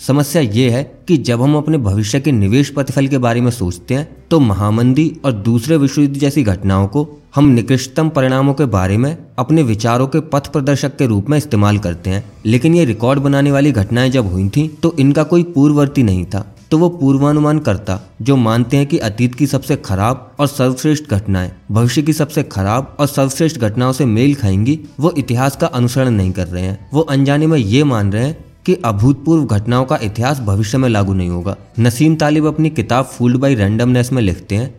समस्या 0.07 0.43
ये 0.43 0.69
है 0.71 0.83
कि 1.09 1.17
जब 1.17 1.43
हम 1.43 1.57
अपने 1.57 1.79
भविष्य 1.79 2.21
के 2.21 2.33
निवेश 2.33 2.69
प्रतिफल 2.71 3.07
के 3.09 3.19
बारे 3.19 3.41
में 3.41 3.51
सोचते 3.51 3.95
हैं 3.95 4.09
तो 4.31 4.39
महामंदी 4.41 5.17
और 5.25 5.33
दूसरे 5.33 5.77
विश्व 5.77 6.01
युद्ध 6.01 6.17
जैसी 6.17 6.43
घटनाओं 6.43 6.87
को 6.87 7.07
हम 7.35 7.49
निकृष्टतम 7.49 8.09
परिणामों 8.09 8.55
के 8.55 8.65
बारे 8.65 8.97
में 8.97 9.17
अपने 9.39 9.63
विचारों 9.63 10.07
के 10.07 10.21
पथ 10.21 10.49
प्रदर्शक 10.49 10.97
के 10.97 11.07
रूप 11.07 11.29
में 11.31 11.37
इस्तेमाल 11.39 11.79
करते 11.79 12.11
हैं। 12.11 12.25
लेकिन 12.47 12.75
ये 12.75 12.85
रिकॉर्ड 12.85 13.21
बनाने 13.21 13.53
वाली 13.53 13.73
घटनाएँ 13.73 14.11
जब 14.11 14.33
हुई 14.33 14.49
थी 14.49 14.69
तो 14.83 14.95
इनका 15.01 15.23
कोई 15.25 15.43
पूर्ववर्ती 15.43 16.03
नहीं 16.03 16.25
था। 16.25 16.47
तो 16.71 16.79
वो 16.79 16.89
पूर्वानुमान 16.89 17.59
करता, 17.59 18.01
जो 18.23 18.37
मानते 18.37 18.77
हैं 18.77 18.87
कि 18.87 18.99
अतीत 18.99 19.35
की 19.35 19.47
सबसे 19.47 19.77
खराब 19.77 20.31
और 20.41 20.47
सर्वश्रेष्ठ 20.47 21.11
घटनाएँ, 21.11 21.51
भविष्य 21.71 22.03
की 22.03 22.13
सबसे 22.13 22.43
खराब 22.43 22.97
और 23.01 23.07
सर्वश्रेष्ठ 23.07 23.59
घटनाओं 23.59 23.93
से 23.93 24.05
मेल 24.07 24.35
खाएँगी, 24.35 24.79
वो 25.01 25.15
इतिहास 25.19 25.57
का 25.57 25.67
अनुसरण 25.67 26.11
नहीं 26.11 26.33
कर 26.33 26.47
रहे 26.47 26.63
हैं। 26.63 26.89
वो 26.95 27.01
अनजाने 27.01 27.47
में 27.47 27.59
ये 27.59 27.85
मान 27.85 28.13
रहे 28.13 28.25
हैं 28.25 28.45
कि 28.67 28.75
अभूतपूर्व 28.75 29.45
घटनाओं 29.45 29.85
का 29.85 29.99
इतिहास 30.03 30.41
भविष्य 30.41 30.79
में 30.79 30.89
लागू 30.89 31.15
नहीं 31.15 31.29
होगा। 31.29 31.57
नसीम 31.79 32.15
तालिब 32.17 32.47
अपनी 32.47 32.71
किताब 32.71 33.05
फूल्ड 33.05 33.37
बाई 33.37 33.55
रैंडमनेस 33.55 34.13
में 34.13 34.23
लिखते 34.23 34.55
हैं। 34.55 34.75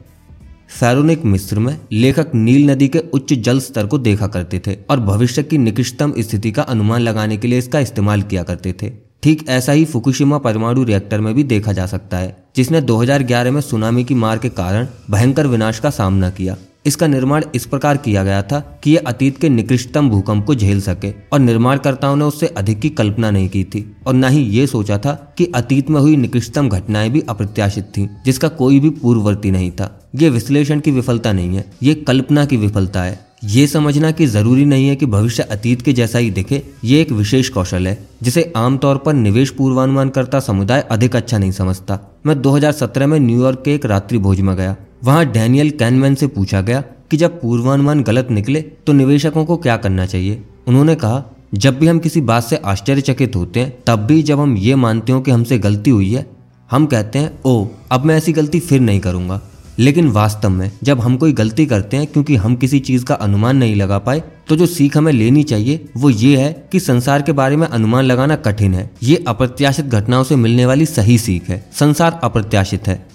फैरोनिक 0.79 1.25
मिस्र 1.25 1.59
में 1.59 1.77
लेखक 1.91 2.31
नील 2.35 2.69
नदी 2.69 2.87
के 2.87 2.99
उच्च 2.99 3.33
जल 3.33 3.59
स्तर 3.59 3.85
को 3.85 3.97
देखा 3.97 4.27
करते 4.27 4.61
थे 4.67 4.77
और 4.89 4.99
भविष्य 4.99 5.43
की 5.43 5.57
निकृष्टतम 5.57 6.13
स्थिति 6.17 6.51
का 6.51 6.61
अनुमान 6.61 7.01
लगाने 7.01 7.37
के 7.37 7.47
लिए 7.47 7.59
इसका 7.59 7.79
इस्तेमाल 7.79 8.21
किया 8.21 8.43
करते 8.43 8.73
थे। 8.81 8.91
ठीक 9.23 9.49
ऐसा 9.49 9.71
ही 9.71 9.85
फुकुशिमा 9.85 10.37
परमाणु 10.37 10.83
रिएक्टर 10.83 11.21
में 11.21 11.33
भी 11.33 11.43
देखा 11.43 11.73
जा 11.73 11.85
सकता 11.85 12.17
है, 12.17 12.43
जिसने 12.55 12.81
2011 12.81 13.51
में 13.51 13.61
सुनामी 13.61 14.03
की 14.03 14.15
मार 14.15 14.37
के 14.37 14.49
कारण 14.49 14.87
भयंकर 15.11 15.47
विनाश 15.47 15.79
का 15.79 15.89
सामना 15.89 16.29
किया। 16.29 16.57
इसका 16.85 17.07
निर्माण 17.07 17.43
इस 17.55 17.65
प्रकार 17.65 17.97
किया 17.97 18.23
गया 18.23 18.41
था 18.41 18.59
कि 18.83 18.91
यह 18.91 19.03
अतीत 19.07 19.37
के 19.37 19.49
निकृष्टतम 19.49 20.09
भूकंप 20.09 20.45
को 20.45 20.55
झेल 20.55 20.81
सके 20.81 21.11
और 21.33 21.39
निर्माणकर्ताओं 21.39 22.15
ने 22.15 22.25
उससे 22.25 22.47
अधिक 22.47 22.79
की 22.79 22.89
कल्पना 22.89 23.31
नहीं 23.31 23.49
की 23.49 23.63
थी 23.63 23.95
और 24.07 24.13
न 24.13 24.23
ही 24.23 24.41
ये 24.41 24.67
सोचा 24.67 24.97
था 24.97 25.33
कि 25.37 25.45
अतीत 25.45 25.89
में 25.89 25.99
हुई 26.01 26.15
निकृष्टतम 26.15 26.69
घटनाएँ 26.69 27.09
भी 27.09 27.21
अप्रत्याशित 27.29 27.91
थीं, 27.97 28.07
जिसका 28.25 28.47
कोई 28.47 28.79
भी 28.79 28.89
पूर्ववर्ती 28.89 29.51
नहीं 29.51 29.71
था। 29.71 30.09
ये 30.15 30.29
विश्लेषण 30.29 30.79
की 30.79 30.91
विफलता 30.91 31.33
नहीं 31.33 31.55
है, 31.57 31.71
ये 31.83 31.93
कल्पना 31.95 32.45
की 32.45 32.57
विफलता 32.57 33.03
है। 33.03 33.30
ये 33.41 33.67
समझना 33.67 34.11
कि 34.11 34.25
ज़रूरी 34.25 34.65
नहीं 34.65 34.87
है 34.87 34.95
कि 34.95 35.05
भविष्य 35.05 35.43
अतीत 35.43 35.81
के 35.81 35.93
जैसा 35.93 36.19
ही 36.19 36.29
दिखे, 36.31 36.61
ये 36.83 37.01
एक 37.01 37.11
विशेष 37.11 37.49
कौशल 37.49 37.87
है, 37.87 37.97
जिसे 38.23 38.53
आमतौर 38.55 38.97
पर 38.97 39.13
निवेश 39.13 39.49
पूर्वानुमान 39.49 40.09
करता 40.09 40.39
समुदाय 40.39 40.81
अधिक 40.81 41.15
अच्छा 41.15 41.37
नहीं 41.37 41.51
समझता। 41.51 41.99
मैं 42.25 42.41
2017 42.41 43.07
में 43.07 43.19
न्यूयॉर्क 43.19 43.61
के 43.65 43.73
एक 43.75 43.85
रात्रि 43.85 44.17
भोज 44.17 44.41
में 44.41 44.55
गया। 44.55 44.75
वहाँ 45.03 45.25
डैनियल 45.25 45.69
कैनमैन 45.69 46.15
से 46.15 46.27
पूछा 46.27 46.61
गया 46.61 46.81
कि 47.11 47.17
जब 47.17 47.41
पूर्वानुमान 47.41 48.03
गलत 48.03 48.27
निकले 48.31 48.61
तो 48.61 48.93
निवेशकों 48.93 49.45
को 49.45 49.57
क्या 49.57 49.77
करना 49.77 50.05
चाहिए? 50.05 50.41
उन्होंने 50.67 50.95
कहा, 50.95 51.23
जब 51.53 51.79
भी 51.79 51.87
हम 51.87 51.99
किसी 51.99 52.21
बात 52.21 52.43
से 52.43 52.55
आश्चर्यचकित 52.55 53.35
होते 53.35 53.59
हैं, 53.59 53.77
तब 53.87 53.99
भी 53.99 54.23
जब 54.23 54.39
हम 54.39 54.57
ये 54.57 54.75
मानते 54.75 55.11
हो 55.11 55.21
कि 55.21 55.31
हमसे 55.31 55.59
गलती 55.59 55.89
हुई 55.89 56.13
है, 56.13 56.25
हम 56.71 56.85
कहते 56.85 57.19
हैं 57.19 57.39
ओ 57.45 57.65
अब 57.91 58.05
मैं 58.05 58.17
ऐसी 58.17 58.33
गलती 58.33 58.59
फिर 58.59 58.81
नहीं 58.81 58.99
करूँगा। 58.99 59.41
लेकिन 59.81 60.07
वास्तव 60.07 60.49
में, 60.49 60.71
जब 60.83 60.99
हम 60.99 61.15
कोई 61.17 61.33
गलती 61.33 61.65
करते 61.65 61.97
हैं 61.97 62.07
क्योंकि 62.07 62.35
हम 62.35 62.55
किसी 62.55 62.79
चीज़ 62.79 63.05
का 63.05 63.15
अनुमान 63.15 63.57
नहीं 63.57 63.75
लगा 63.75 63.97
पाए 63.99 64.21
तो 64.47 64.55
जो 64.55 64.65
सीख 64.65 64.97
हमें 64.97 65.11
लेनी 65.13 65.43
चाहिए, 65.43 65.85
वो 65.97 66.09
ये 66.09 66.37
है 66.37 66.51
कि 66.71 66.79
संसार 66.79 67.21
के 67.21 67.31
बारे 67.31 67.55
में 67.55 67.67
अनुमान 67.67 68.03
लगाना 68.05 68.35
कठिन 68.35 68.73
है। 68.73 68.89
ये 69.03 69.23
अप्रत्याशित 69.27 69.85
घटनाओं 69.85 70.23
से 70.23 70.35
मिलने 70.35 70.65
वाली 70.65 70.85
सही 70.85 71.17
सीख 71.17 71.49
है। 71.49 71.65
संसार 71.73 72.19
अप्रत्याशित 72.23 72.87
है। 72.87 73.10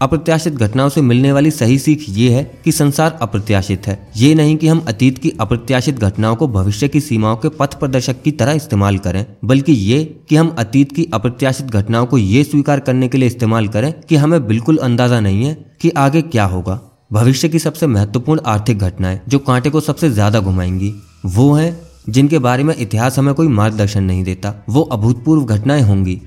अप्रत्याशित 0.00 0.54
घटनाओं 0.54 0.88
से 0.88 1.00
मिलने 1.00 1.30
वाली 1.32 1.50
सही 1.50 1.78
सीख 1.78 2.04
ये 2.08 2.30
है 2.30 2.42
कि 2.64 2.72
संसार 2.72 3.18
अप्रत्याशित 3.22 3.86
है। 3.86 3.98
ये 4.16 4.34
नहीं 4.34 4.56
कि 4.56 4.68
हम 4.68 4.84
अतीत 4.88 5.18
की 5.18 5.30
अप्रत्याशित 5.40 5.98
घटनाओं 5.98 6.36
को 6.36 6.48
भविष्य 6.48 6.88
की 6.88 7.00
सीमाओं 7.00 7.36
के 7.36 7.48
पथ 7.50 7.78
प्रदर्शक 7.80 8.20
की 8.22 8.30
तरह 8.32 8.52
इस्तेमाल 8.52 8.98
करें, 8.98 9.24
बल्कि 9.44 9.72
ये 9.72 10.04
कि 10.28 10.36
हम 10.36 10.54
अतीत 10.58 10.92
की 10.92 11.08
अप्रत्याशित 11.14 11.66
घटनाओं 11.66 12.06
को 12.06 12.18
ये 12.18 12.44
स्वीकार 12.44 12.80
करने 12.80 13.08
के 13.08 13.18
लिए 13.18 13.28
इस्तेमाल 13.28 13.68
करें 13.68 13.92
कि 14.00 14.16
हमें 14.16 14.46
बिल्कुल 14.46 14.76
अंदाज़ा 14.78 15.20
नहीं 15.20 15.44
है 15.44 15.56
कि 15.80 15.90
आगे 15.98 16.22
क्या 16.24 16.44
होगा। 16.46 16.80
भविष्य 17.12 17.48
की 17.48 17.58
सबसे 17.58 17.86
महत्वपूर्ण 17.86 18.40
आर्थिक 18.46 18.78
घटनाएँ 18.78 19.20
जो 19.28 19.38
कांटे 19.40 19.70
को 19.70 19.80
सबसे 19.80 20.10
ज़्यादा 20.10 20.40
घुमाएँगी, 20.40 20.94
वो 21.26 21.52
हैं 21.52 21.76
जिनके 22.08 22.38
बारे 22.38 22.62
में 22.62 22.74
इतिहास 22.76 23.18
हमें 23.18 23.34
कोई 23.34 23.48
मार्गदर्शन 23.50 24.04
नहीं 24.04 24.24
देता। 24.24 24.54
वो 24.68 24.82
अभूतपूर्व 24.82 25.44
घटनाएँ 25.46 25.82
होंगी। 25.82 26.20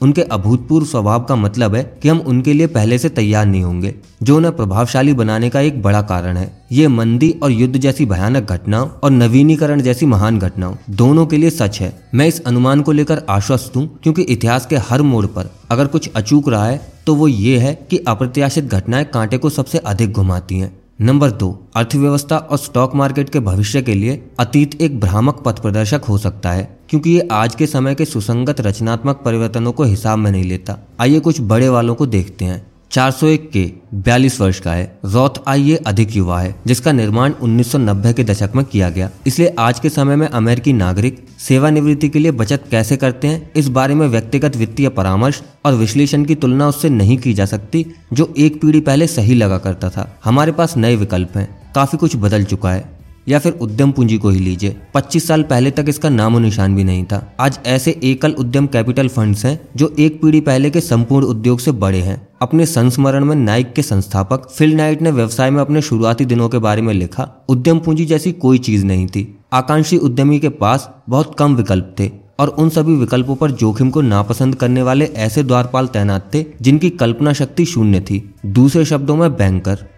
उनके 0.00 0.22
अभूतपूर्व 0.24 0.86
स्वभाव 0.86 1.24
का 1.24 1.36
मतलब 1.36 1.74
है 1.74 1.82
कि 2.02 2.08
हम 2.08 2.18
उनके 2.22 2.52
लिए 2.52 2.66
पहले 2.68 2.98
से 2.98 3.08
तैयार 3.10 3.46
नहीं 3.46 3.62
होंगे, 3.62 3.94
जो 4.22 4.36
उन्हें 4.36 4.54
प्रभावशाली 4.56 5.12
बनाने 5.14 5.50
का 5.50 5.60
एक 5.60 5.82
बड़ा 5.82 6.02
कारण 6.02 6.36
है। 6.36 6.50
ये 6.72 6.88
मंदी 6.88 7.30
और 7.42 7.52
युद्ध 7.52 7.76
जैसी 7.76 8.06
भयानक 8.06 8.52
घटनाओं 8.52 8.88
और 8.88 9.10
नवीनीकरण 9.10 9.80
जैसी 9.80 10.06
महान 10.06 10.38
घटनाओं 10.38 10.74
दोनों 10.92 11.26
के 11.26 11.36
लिए 11.36 11.50
सच 11.50 11.80
है। 11.80 11.92
मैं 12.14 12.26
इस 12.26 12.40
अनुमान 12.42 12.82
को 12.82 12.92
लेकर 12.92 13.22
आश्वस्त 13.30 13.76
हूँ, 13.76 13.88
क्योंकि 14.02 14.22
इतिहास 14.24 14.66
के 14.66 14.76
हर 14.88 15.02
मोड़ 15.02 15.26
पर 15.26 15.50
अगर 15.70 15.86
कुछ 15.86 16.10
अचूक 16.16 16.48
रहा 16.48 16.66
है 16.66 16.80
तो 17.06 17.14
वो 17.14 17.28
ये 17.28 17.58
है 17.58 17.74
कि 17.90 17.98
अप्रत्याशित 17.98 18.64
घटनाएँ 18.66 19.04
कांटे 19.04 19.38
को 19.38 19.50
सबसे 19.50 19.78
अधिक 19.78 20.12
घुमाती 20.12 20.58
हैं। 20.58 20.77
नंबर 21.00 21.30
दो, 21.30 21.48
अर्थव्यवस्था 21.76 22.36
और 22.38 22.58
स्टॉक 22.58 22.94
मार्केट 22.94 23.28
के 23.30 23.40
भविष्य 23.40 23.82
के 23.82 23.94
लिए 23.94 24.22
अतीत 24.40 24.74
एक 24.82 24.98
भ्रामक 25.00 25.42
पथ 25.46 25.60
प्रदर्शक 25.62 26.04
हो 26.04 26.16
सकता 26.18 26.52
है, 26.52 26.78
क्योंकि 26.90 27.10
ये 27.10 27.28
आज 27.32 27.54
के 27.54 27.66
समय 27.66 27.94
के 27.94 28.04
सुसंगत 28.04 28.60
रचनात्मक 28.60 29.22
परिवर्तनों 29.24 29.72
को 29.72 29.82
हिसाब 29.82 30.18
में 30.18 30.30
नहीं 30.30 30.44
लेता। 30.44 30.76
आइए 31.00 31.20
कुछ 31.20 31.40
बड़े 31.40 31.68
वालों 31.68 31.94
को 31.94 32.06
देखते 32.06 32.44
हैं। 32.44 32.66
401 32.92 33.50
के 33.52 33.72
42 33.94 34.40
वर्ष 34.40 34.60
का 34.60 34.72
है। 34.72 34.98
रॉथ 35.04 35.30
आई 35.48 35.74
अधिक 35.74 36.16
युवा 36.16 36.40
है, 36.40 36.54
जिसका 36.66 36.92
निर्माण 36.92 37.32
1990 37.42 38.12
के 38.12 38.24
दशक 38.24 38.50
में 38.56 38.64
किया 38.64 38.90
गया। 38.90 39.10
इसलिए 39.26 39.54
आज 39.58 39.80
के 39.80 39.88
समय 39.88 40.16
में 40.16 40.28
अमेरिकी 40.28 40.72
नागरिक 40.72 41.26
सेवानिवृत्ति 41.38 42.08
के 42.08 42.18
लिए 42.18 42.30
बचत 42.30 42.64
कैसे 42.70 42.96
करते 42.96 43.28
हैं, 43.28 43.50
इस 43.56 43.68
बारे 43.68 43.94
में 43.94 44.08
व्यक्तिगत 44.08 44.56
वित्तीय 44.56 44.88
परामर्श 44.88 45.42
और 45.64 45.74
विश्लेषण 45.74 46.24
की 46.24 46.34
तुलना 46.34 46.68
उससे 46.68 46.88
नहीं 46.88 47.18
की 47.18 47.34
जा 47.34 47.46
सकती, 47.46 47.86
जो 48.12 48.34
एक 48.38 48.60
पीढ़ी 48.60 48.80
पहले 48.80 49.06
सही 49.06 49.34
लगा 49.34 49.58
करता 49.58 49.90
था। 49.90 50.20
हमारे 50.24 50.52
पास 50.52 50.76
नए 50.76 50.96
विकल्प 50.96 51.36
हैं, 51.36 51.72
काफ़ी 51.74 51.98
कुछ 51.98 52.16
बदल 52.16 52.44
चुका 52.44 52.72
है। 52.72 52.97
या 53.28 53.38
फिर 53.38 53.52
उद्यम 53.52 53.90
पूंजी 53.90 54.18
को 54.18 54.30
ही 54.30 54.40
लीजिए। 54.40 54.76
25 54.94 55.28
साल 55.28 55.42
पहले 55.42 55.70
तक 55.70 55.84
इसका 55.88 56.08
नामो 56.08 56.38
निशान 56.38 56.76
भी 56.76 56.84
नहीं 56.84 57.04
था। 57.04 57.36
आज 57.40 57.58
ऐसे 57.66 58.00
एकल 58.04 58.32
उद्यम 58.32 58.66
कैपिटल 58.66 59.08
फंड्स 59.08 59.44
हैं, 59.44 59.60
जो 59.76 59.94
एक 59.98 60.22
पीढ़ी 60.22 60.40
पहले 60.40 60.70
के 60.70 60.80
संपूर्ण 60.80 61.26
उद्योग 61.26 61.58
से 61.58 61.72
बड़े 61.72 61.98
हैं। 61.98 62.28
अपने 62.42 62.66
संस्मरण 62.66 63.24
में 63.24 63.36
नाइक 63.36 63.72
के 63.72 63.82
संस्थापक 63.82 64.50
फिल 64.50 64.74
नाइट 64.74 65.02
ने 65.02 65.10
व्यवसाय 65.10 65.50
में 65.50 65.60
अपने 65.60 65.82
शुरुआती 65.82 66.24
दिनों 66.24 66.48
के 66.48 66.58
बारे 66.58 66.82
में 66.82 66.94
लिखा, 66.94 67.44
उद्यम 67.48 67.78
पूंजी 67.78 68.04
जैसी 68.04 68.32
कोई 68.32 68.58
चीज़ 68.58 68.84
नहीं 68.84 69.06
थी। 69.06 69.38
आकांक्षी 69.52 69.96
उद्यमी 69.96 70.38
के 70.38 70.48
पास 70.48 70.90
बहुत 71.08 71.36
कम 71.38 71.56
विकल्प 71.56 71.94
थे, 72.00 72.10
और 72.40 72.48
उन 72.48 72.68
सभी 72.68 72.94
विकल्पों 72.94 73.36
पर 73.36 73.50
जोखिम 73.50 73.90
को 73.90 74.00
नापसंद 74.00 74.54
करने 74.54 74.82
वाले 74.82 75.04
ऐसे 75.04 75.42
द्वारपाल 75.42 75.86
तैनात 75.86 76.34
थे, 76.34 76.44
जिनकी 76.62 76.90
कल्पना 76.90 77.32
शक्ति 77.32 77.64
शून्य 77.64 78.00
थी। 78.00 78.34
दूसरे 78.46 78.84
शब्दों 78.84 79.16
में, 79.16 79.36
बैंकर। 79.36 79.97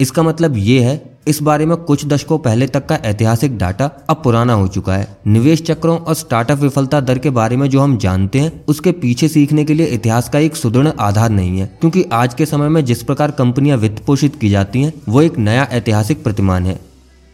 इसका 0.00 0.22
मतलब 0.22 0.56
ये 0.56 0.80
है, 0.80 1.18
इस 1.28 1.42
बारे 1.42 1.66
में 1.66 1.76
कुछ 1.76 2.04
दशकों 2.06 2.38
पहले 2.38 2.66
तक 2.66 2.86
का 2.86 2.94
ऐतिहासिक 2.94 3.58
डाटा 3.58 3.90
अब 4.10 4.20
पुराना 4.24 4.52
हो 4.52 4.68
चुका 4.68 4.94
है। 4.94 5.16
निवेश 5.26 5.62
चक्रों 5.62 5.98
और 5.98 6.14
स्टार्टअप 6.14 6.58
विफलता 6.58 7.00
दर 7.00 7.18
के 7.18 7.30
बारे 7.30 7.56
में 7.56 7.68
जो 7.70 7.80
हम 7.80 7.96
जानते 7.98 8.38
हैं, 8.38 8.64
उसके 8.68 8.92
पीछे 8.92 9.28
सीखने 9.28 9.64
के 9.64 9.74
लिए 9.74 9.86
इतिहास 9.86 10.28
का 10.28 10.38
एक 10.38 10.56
सुदृढ़ 10.56 10.88
आधार 11.00 11.30
नहीं 11.30 11.58
है, 11.58 11.66
क्योंक᱾ 11.80 12.12
आज 12.12 12.34
के 12.34 12.46
समय 12.46 12.68
में 12.68 12.84
जिस 12.84 13.02
प्रकार 13.02 13.30
कंपनियाँ 13.30 13.78
वित्त 13.78 14.04
पोषित 14.04 14.36
की 14.36 14.48
जाती 14.48 14.82
हैं, 14.82 14.92
वो 15.08 15.22
एक 15.22 15.38
नया 15.38 15.68
ऐतिहासिक 15.72 16.22
प्रतिमान 16.24 16.66
है। 16.66 16.80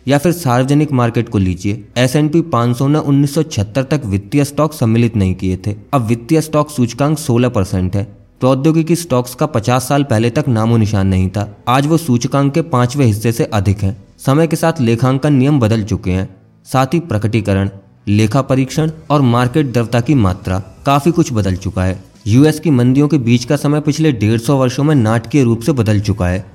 या 0.09 0.18
फिर 0.18 0.33
सार्वजनिक 0.33 0.92
मार्केट 0.92 1.28
को 1.28 1.38
लीजिए 1.38 1.85
एस 1.97 2.16
एन 2.16 2.28
पी 2.28 2.40
पाँच 2.40 2.83
ने 2.83 2.99
उन्नीस 2.99 3.38
तक 3.38 4.00
वित्तीय 4.04 4.44
स्टॉक 4.44 4.73
सम्मिलित 4.73 5.16
नहीं 5.16 5.35
किए 5.35 5.59
थे। 5.66 5.75
अब 5.94 6.06
वित्तीय 6.06 6.40
स्टॉक 6.40 6.71
सूचकांक 6.71 7.18
16 7.18 7.49
परसेंट 7.49 7.97
है। 7.97 8.24
प्रौद्योगिकी 8.45 8.97
स्टॉक्स 8.97 9.35
का 9.35 9.47
50 9.47 9.89
साल 9.89 10.03
पहले 10.05 10.31
तक 10.31 10.45
नामो 10.49 10.77
निशान 10.77 11.07
नहीं 11.07 11.29
था। 11.31 11.57
आज 11.69 11.87
वो 11.87 11.97
सूचकांक 11.97 12.55
के 12.55 12.63
पाँचवें 12.63 13.07
हिस्से 13.07 13.33
से 13.33 13.45
अधिक 13.45 13.79
है। 13.79 13.97
समय 14.19 14.47
के 14.47 14.57
साथ 14.57 14.73
लेखांकन 14.81 15.33
नियम 15.33 15.61
बदल 15.61 15.85
चुके 15.85 16.11
हैं। 16.11 16.37
साथ 16.65 16.87
ही 16.87 17.01
प्रकटीकरण, 17.01 17.71
लेखा 18.09 18.43
परीक्षण 18.43 18.91
और 19.11 19.23
मार्केट 19.23 19.73
द्रवता 19.73 20.01
की 20.01 20.15
मात्रा 20.15 20.63
काफ़ी 20.87 21.13
कुछ 21.13 21.33
बदल 21.33 21.57
चुका 21.57 21.85
है। 21.85 22.05
यूएस 22.27 22.61
की 22.61 22.71
मंदियों 22.71 23.09
के 23.09 23.19
बीच 23.19 23.45
का 23.45 23.57
समय 23.57 23.81
पिछले 23.81 24.13
डेढ़ 24.13 24.41
सौ 24.41 24.57
वर्षो 24.57 24.83
में 24.83 24.95
नाटकीय 24.95 25.43
रूप 25.43 25.61
से 25.61 25.73
बदल 25.73 26.01
चुका 26.01 26.29
है। 26.29 26.54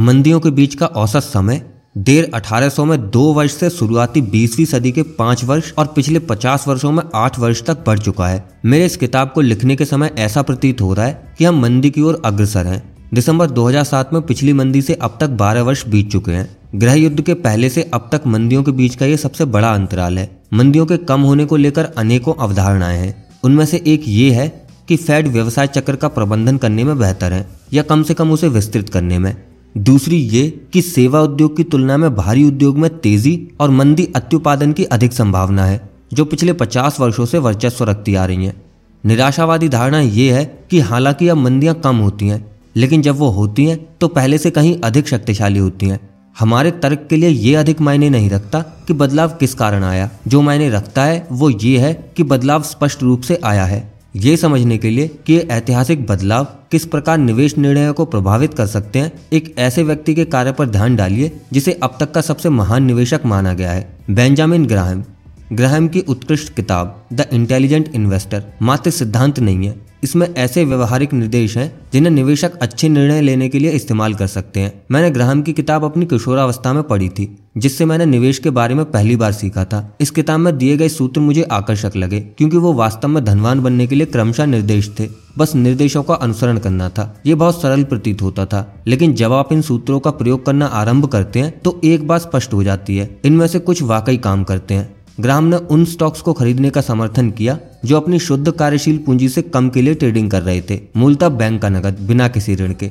मंदियों 0.00 0.40
के 0.40 0.50
बीच 0.50 0.74
का 0.74 0.86
औसत 0.86 1.20
समय 1.20 1.60
डेढ़ 1.98 2.26
1800 2.34 2.84
में 2.84 3.10
दो 3.10 3.22
वर्ष 3.32 3.54
से 3.54 3.70
शुरुआती 3.70 4.20
20वीं 4.22 4.64
सदी 4.64 4.92
के 4.92 5.02
पाँच 5.02 5.44
वर्ष 5.44 5.72
और 5.78 5.86
पिछले 5.86 6.18
50 6.18 6.66
वर्षों 6.68 6.92
में 6.92 7.02
आठ 7.14 7.38
वर्ष 7.38 7.62
तक 7.62 7.84
बढ़ 7.86 7.98
चुका 7.98 8.28
है। 8.28 8.48
मेरे 8.64 8.84
इस 8.84 8.96
किताब 8.96 9.32
को 9.34 9.40
लिखने 9.40 9.76
के 9.76 9.84
समय 9.84 10.10
ऐसा 10.18 10.42
प्रतीत 10.42 10.80
हो 10.80 10.94
रहा 10.94 11.06
है 11.06 11.34
कि 11.38 11.44
हम 11.44 11.60
मंदी 11.60 11.90
की 11.90 12.00
ओर 12.00 12.22
अग्रसर 12.24 12.66
हैं। 12.66 12.82
दिसंबर 13.14 13.50
2007 13.50 14.12
में 14.12 14.22
पिछली 14.22 14.52
मंदी 14.52 14.82
से 14.82 14.94
अब 14.94 15.18
तक 15.20 15.26
12 15.26 15.62
वर्ष 15.62 15.86
बीत 15.86 16.10
चुके 16.12 16.32
हैं। 16.32 16.48
गृह 16.74 16.94
युद्ध 16.94 17.20
के 17.20 17.34
पहले 17.34 17.68
से 17.68 17.90
अब 17.94 18.08
तक 18.12 18.26
मंदियों 18.26 18.62
के 18.62 18.70
बीच 18.70 18.94
का 18.94 19.06
ये 19.06 19.16
सबसे 19.16 19.44
बड़ा 19.44 19.74
अंतराल 19.74 20.18
है। 20.18 20.28
मंदियों 20.54 20.86
के 20.86 20.96
कम 20.96 21.20
होने 21.20 21.44
को 21.44 21.56
लेकर 21.56 21.84
अनेकों 21.84 22.34
अवधारणाएँ 22.40 22.98
हैं। 22.98 23.14
उनमें 23.44 23.66
से 23.66 23.82
एक 23.86 24.08
ये 24.08 24.30
है 24.30 24.48
कि 24.88 24.96
फेड 24.96 25.28
व्यवसाय 25.28 25.66
चक्र 25.66 25.96
का 25.96 26.08
प्रबंधन 26.08 26.56
करने 26.56 26.84
में 26.84 26.98
बेहतर 26.98 27.32
है 27.32 27.46
या 27.72 27.82
कम 27.82 28.02
से 28.02 28.14
कम 28.14 28.32
उसे 28.32 28.48
विस्तृत 28.48 28.88
करने 28.88 29.18
में। 29.18 29.49
दूसरी 29.78 30.16
ये 30.16 30.48
कि 30.72 30.82
सेवा 30.82 31.20
उद्योग 31.20 31.56
की 31.56 31.64
तुलना 31.64 31.96
में 31.96 32.14
भारी 32.14 32.44
उद्योग 32.44 32.78
में 32.78 32.98
तेज़ी 32.98 33.48
और 33.60 33.70
मंदी 33.70 34.08
अत्युत्पादन 34.16 34.72
की 34.72 34.84
अधिक 34.84 35.12
संभावना 35.12 35.64
है, 35.64 35.90
जो 36.12 36.24
पिछले 36.24 36.52
50 36.52 37.00
वर्षों 37.00 37.26
से 37.26 37.38
वर्चस्व 37.38 37.84
रखती 37.84 38.14
आ 38.14 38.24
रही 38.24 38.44
हैं। 38.44 38.62
निराशावादी 39.04 39.68
धारणा 39.68 40.00
ये 40.00 40.32
है 40.32 40.44
कि 40.70 40.80
हालाँकि 40.80 41.28
अब 41.28 41.36
मंदियाँ 41.36 41.74
कम 41.74 41.96
होती 41.96 42.28
हैं, 42.28 42.44
लेकिन 42.76 43.02
जब 43.02 43.16
वो 43.16 43.28
होती 43.28 43.64
हैं 43.64 43.78
तो 44.00 44.08
पहले 44.08 44.38
से 44.38 44.50
कहीं 44.50 44.80
अधिक 44.80 45.08
शक्तिशाली 45.08 45.58
होती 45.58 45.86
हैं। 45.86 46.00
हमारे 46.38 46.70
तर्क 46.70 47.06
के 47.10 47.16
लिए 47.16 47.28
ये 47.28 47.54
अधिक 47.54 47.80
मायने 47.80 48.10
नहीं 48.10 48.30
रखता 48.30 48.60
कि 48.60 48.92
बदलाव 48.92 49.28
किस 49.30 49.54
कारण 49.54 49.84
आया। 49.84 50.10
जो 50.28 50.42
मायने 50.42 50.70
रखता 50.70 51.04
है, 51.04 51.26
वो 51.32 51.50
ये 51.50 51.78
है 51.78 52.12
कि 52.16 52.22
बदलाव 52.22 52.62
स्पष्ट 52.62 53.02
रूप 53.02 53.20
से 53.20 53.40
आया 53.44 53.64
है। 53.64 53.99
ये 54.16 54.36
समझने 54.36 54.78
के 54.78 54.90
लिए 54.90 55.08
कि 55.26 55.38
ऐतिहासिक 55.38 56.06
बदलाव 56.06 56.44
किस 56.44 56.84
प्रकार 56.84 57.18
निवेश 57.18 57.58
निर्णय 57.58 57.92
को 57.92 58.04
प्रभावित 58.04 58.54
कर 58.54 58.66
सकते 58.66 58.98
हैं, 58.98 59.12
एक 59.32 59.54
ऐसे 59.58 59.82
व्यक्ति 59.82 60.14
के 60.14 60.24
कार्य 60.24 60.52
पर 60.52 60.66
ध्यान 60.66 60.96
डालिए, 60.96 61.32
जिसे 61.52 61.72
अब 61.72 61.96
तक 62.00 62.12
का 62.12 62.20
सबसे 62.20 62.48
महान 62.48 62.84
निवेशक 62.84 63.20
माना 63.24 63.54
गया 63.54 63.72
है, 63.72 63.96
बेंजामिन 64.10 64.66
ग्राहम। 64.66 65.04
ग्राहम 65.52 65.88
की 65.88 66.00
उत्कृष्ट 66.00 66.54
किताब, 66.54 67.06
द 67.12 67.26
इंटेलिजेंट 67.32 67.94
इन्वेस्टर, 67.94 68.44
मात्र 68.62 68.90
सिद्धांत 68.90 69.38
नहीं 69.38 69.66
है। 69.66 69.89
इसमें 70.02 70.26
ऐसे 70.28 70.64
व्यवहारिक 70.64 71.12
निर्देश 71.12 71.56
हैं, 71.56 71.72
जिन्हें 71.92 72.10
निवेशक 72.12 72.58
अच्छे 72.58 72.88
निर्णय 72.88 73.20
लेने 73.20 73.48
के 73.48 73.58
लिए 73.58 73.70
इस्तेमाल 73.70 74.14
कर 74.14 74.26
सकते 74.26 74.60
हैं। 74.60 74.72
मैंने 74.90 75.10
ग्राहम 75.10 75.42
की 75.42 75.52
किताब 75.52 75.84
अपनी 75.84 76.06
किशोरावस्था 76.06 76.72
में 76.72 76.82
पढ़ी 76.82 77.08
थी, 77.08 77.28
जिससे 77.58 77.84
मैंने 77.84 78.06
निवेश 78.06 78.38
के 78.38 78.50
बारे 78.50 78.74
में 78.74 78.84
पहली 78.84 79.16
बार 79.16 79.32
सीखा 79.32 79.64
था। 79.64 79.96
इस 80.00 80.10
किताब 80.10 80.40
में 80.40 80.56
दिए 80.58 80.76
गए 80.76 80.88
सूत्र 80.88 81.20
मुझे 81.20 81.42
आकर्षक 81.42 81.96
लगे, 81.96 82.20
क्योंकि 82.20 82.56
वो 82.56 82.72
वास्तव 82.72 83.08
में 83.08 83.24
धनवान 83.24 83.60
बनने 83.60 83.86
के 83.86 83.94
लिए 83.94 84.06
क्रमशः 84.06 84.46
निर्देश 84.46 84.90
थे। 85.00 85.08
बस 85.38 85.54
निर्देशों 85.54 86.02
का 86.02 86.14
अनुसरण 86.14 86.58
करना 86.58 86.88
था। 86.88 87.22
ये 87.26 87.34
बहुत 87.34 87.60
सरल 87.62 87.84
प्रतीत 87.84 88.22
होता 88.22 88.46
था, 88.46 88.82
लेकिन 88.86 89.14
जब 89.14 89.32
आप 89.32 89.52
इन 89.52 89.60
सूत्रों 89.62 89.98
का 90.00 90.10
प्रयोग 90.10 90.44
करना 90.46 90.66
आरंभ 90.66 91.06
करते 91.06 91.40
हैं 91.40 91.58
तो 91.60 91.80
एक 91.84 92.06
बात 92.08 92.20
स्पष्ट 92.20 92.54
हो 92.54 92.62
जाती 92.64 92.96
है। 92.96 93.08
इनमें 93.24 93.46
से 93.46 93.58
कुछ 93.58 93.82
वाकई 93.82 94.16
काम 94.16 94.42
करते 94.44 94.74
हैं। 94.74 94.99
ग्राम 95.20 95.44
ने 95.44 95.56
उन 95.56 95.84
स्टॉक्स 95.84 96.20
को 96.20 96.32
खरीदने 96.32 96.70
का 96.70 96.80
समर्थन 96.80 97.30
किया, 97.30 97.58
जो 97.84 97.96
अपनी 97.96 98.18
शुद्ध 98.18 98.50
कार्यशील 98.50 98.98
पूंजी 98.98 99.28
से 99.28 99.42
कम 99.42 99.68
के 99.68 99.82
लिए 99.82 99.94
ट्रेडिंग 99.94 100.30
कर 100.30 100.42
रहे 100.42 100.60
थे, 100.60 100.80
मूलतः 100.96 101.28
बैंक 101.28 101.60
का 101.62 101.68
नगद, 101.68 101.98
बिना 102.00 102.28
किसी 102.28 102.54
ऋण 102.54 102.72
के। 102.72 102.90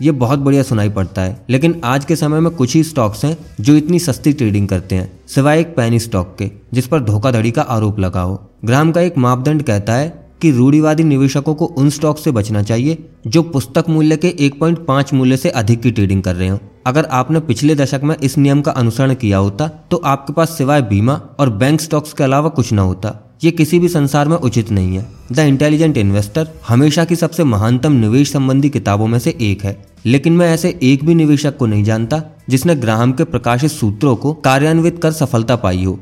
ये 0.00 0.10
बहुत 0.10 0.38
बढ़िया 0.38 0.62
सुनाई 0.62 0.88
पड़ता 0.88 1.22
है, 1.22 1.40
लेकिन 1.50 1.80
आज 1.84 2.04
के 2.04 2.16
समय 2.16 2.40
में 2.40 2.50
कुछ 2.50 2.74
ही 2.74 2.82
स्टॉक्स 2.84 3.24
हैं 3.24 3.36
जो 3.60 3.76
इतनी 3.76 3.98
सस्ती 3.98 4.32
ट्रेडिंग 4.32 4.68
करते 4.68 4.94
हैं, 4.94 5.10
सिवाय 5.28 5.60
एक 5.60 5.74
पैनी 5.76 5.98
स्टॉक 5.98 6.36
के, 6.38 6.50
जिस 6.74 6.86
पर 6.86 7.00
धोखाधड़ी 7.00 7.50
का 7.50 7.62
आरोप 7.62 7.98
लगा 7.98 8.20
हो। 8.20 8.40
ग्राम 8.64 8.92
का 8.92 9.00
एक 9.00 9.18
मापदंड 9.18 9.62
कहता 9.62 9.94
है 9.94 10.08
कि 10.42 10.50
रूढ़ीवादी 10.50 11.04
निवेशकों 11.04 11.54
को 11.54 11.64
उन 11.66 11.90
स्टॉक 11.90 12.18
से 12.18 12.30
बचना 12.30 12.62
चाहिए, 12.62 13.04
जो 13.26 13.42
पुस्तक 13.42 13.84
मूल्य 13.88 14.16
के 14.16 14.28
1.5 14.40 15.14
मूल्य 15.14 15.36
से 15.36 15.50
अधिक 15.50 15.80
की 15.80 15.90
ट्रेडिंग 15.90 16.22
कर 16.22 16.34
रहे 16.34 16.48
हो। 16.48 16.60
अगर 16.88 17.04
आपने 17.04 17.40
पिछले 17.40 17.74
दशक 17.74 18.00
में 18.04 18.14
इस 18.16 18.36
नियम 18.38 18.60
का 18.60 18.72
अनुसरण 18.72 19.14
किया 19.14 19.38
होता 19.38 19.66
तो 19.90 19.96
आपके 19.96 20.32
पास 20.32 20.50
सिवाय 20.50 20.82
बीमा 20.82 21.14
और 21.38 21.50
बैंक 21.50 21.80
स्टॉक्स 21.80 22.12
के 22.12 22.24
अलावा 22.24 22.48
कुछ 22.48 22.72
न 22.72 22.78
होता। 22.78 23.36
ये 23.44 23.50
किसी 23.50 23.78
भी 23.78 23.88
संसार 23.88 24.28
में 24.28 24.36
उचित 24.36 24.70
नहीं 24.70 24.96
है। 24.96 25.06
द 25.32 25.38
इंटेलिजेंट 25.38 25.96
इन्वेस्टर 25.96 26.48
हमेशा 26.68 27.04
की 27.04 27.16
सबसे 27.16 27.44
महानतम 27.44 27.92
निवेश 27.92 28.32
संबंधी 28.32 28.70
किताबों 28.70 29.06
में 29.06 29.18
से 29.18 29.36
एक 29.40 29.64
है। 29.64 29.76
लेकिन 30.06 30.32
मैं 30.32 30.48
ऐसे 30.54 30.78
एक 30.82 31.04
भी 31.04 31.14
निवेशक 31.14 31.56
को 31.56 31.66
नहीं 31.66 31.84
जानता, 31.84 32.22
जिसने 32.48 32.74
ग्राहम 32.74 33.12
के 33.12 33.24
प्रकाशित 33.24 33.70
सूत्रों 33.70 34.16
को 34.16 34.32
कार्यान्वित 34.32 35.00
कर 35.02 35.12
सफलता 35.12 35.56
पाई 35.56 35.84
हो। 35.84 35.98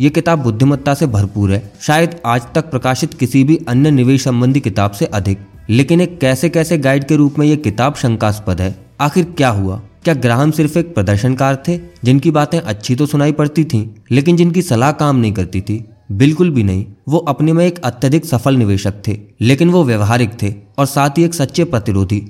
ये 0.00 0.10
किताब 0.10 0.38
बुद्धिमत्ता 0.38 0.94
से 0.94 1.06
भरपूर 1.06 1.52
है। 1.52 1.72
शायद 1.80 2.16
आज 2.26 2.42
तक 2.54 2.70
प्रकाशित 2.70 3.14
किसी 3.14 3.44
भी 3.44 3.58
अन्य 3.68 3.90
निवेश 3.90 4.24
संबंधी 4.24 4.60
किताब 4.60 4.90
से 4.90 5.04
अधिक। 5.04 5.38
लेकिन 5.70 6.00
एक 6.00 6.18
कैसे 6.20 6.48
कैसे 6.48 6.78
गाइड 6.78 7.04
के 7.04 7.16
रूप 7.16 7.38
में 7.38 7.46
ये 7.46 7.56
किताब 7.56 7.94
शंकास्पद 7.94 8.60
है। 8.60 8.74
आखिर 9.00 9.24
क्या 9.36 9.48
हुआ? 9.48 9.80
क्या 10.08 10.14
ग्राहम 10.14 10.50
सिर्फ़ 10.50 10.78
एक 10.78 10.94
प्रदर्शनकार 10.94 11.56
थे 11.68 11.76
जिनकी 12.04 12.30
बातें 12.30 12.58
अच्छी 12.60 12.94
तो 12.96 13.06
सुनाई 13.06 13.32
पड़ती 13.32 13.64
थीं, 13.64 13.86
लेकिन 14.10 14.36
जिनकी 14.36 14.62
सलाह 14.62 14.92
काम 14.92 15.16
नहीं 15.16 15.32
करती 15.32 15.60
थी? 15.60 15.84
बिल्कुल 16.12 16.50
भी 16.50 16.62
नहीं। 16.62 16.84
वो 17.08 17.18
अपने 17.18 17.52
में 17.52 17.64
एक 17.66 17.78
अत्यधिक 17.78 18.24
सफल 18.24 18.56
निवेशक 18.56 19.02
थे 19.08 19.18
लेकिन 19.40 19.70
वो 19.70 19.84
व्यवहारिक 19.84 20.30
थे 20.42 20.54
और 20.78 20.86
साथ 20.86 21.18
ही 21.18 21.24
एक 21.24 21.34
सच्चे 21.34 21.64
प्रतिरोधी। 21.64 22.22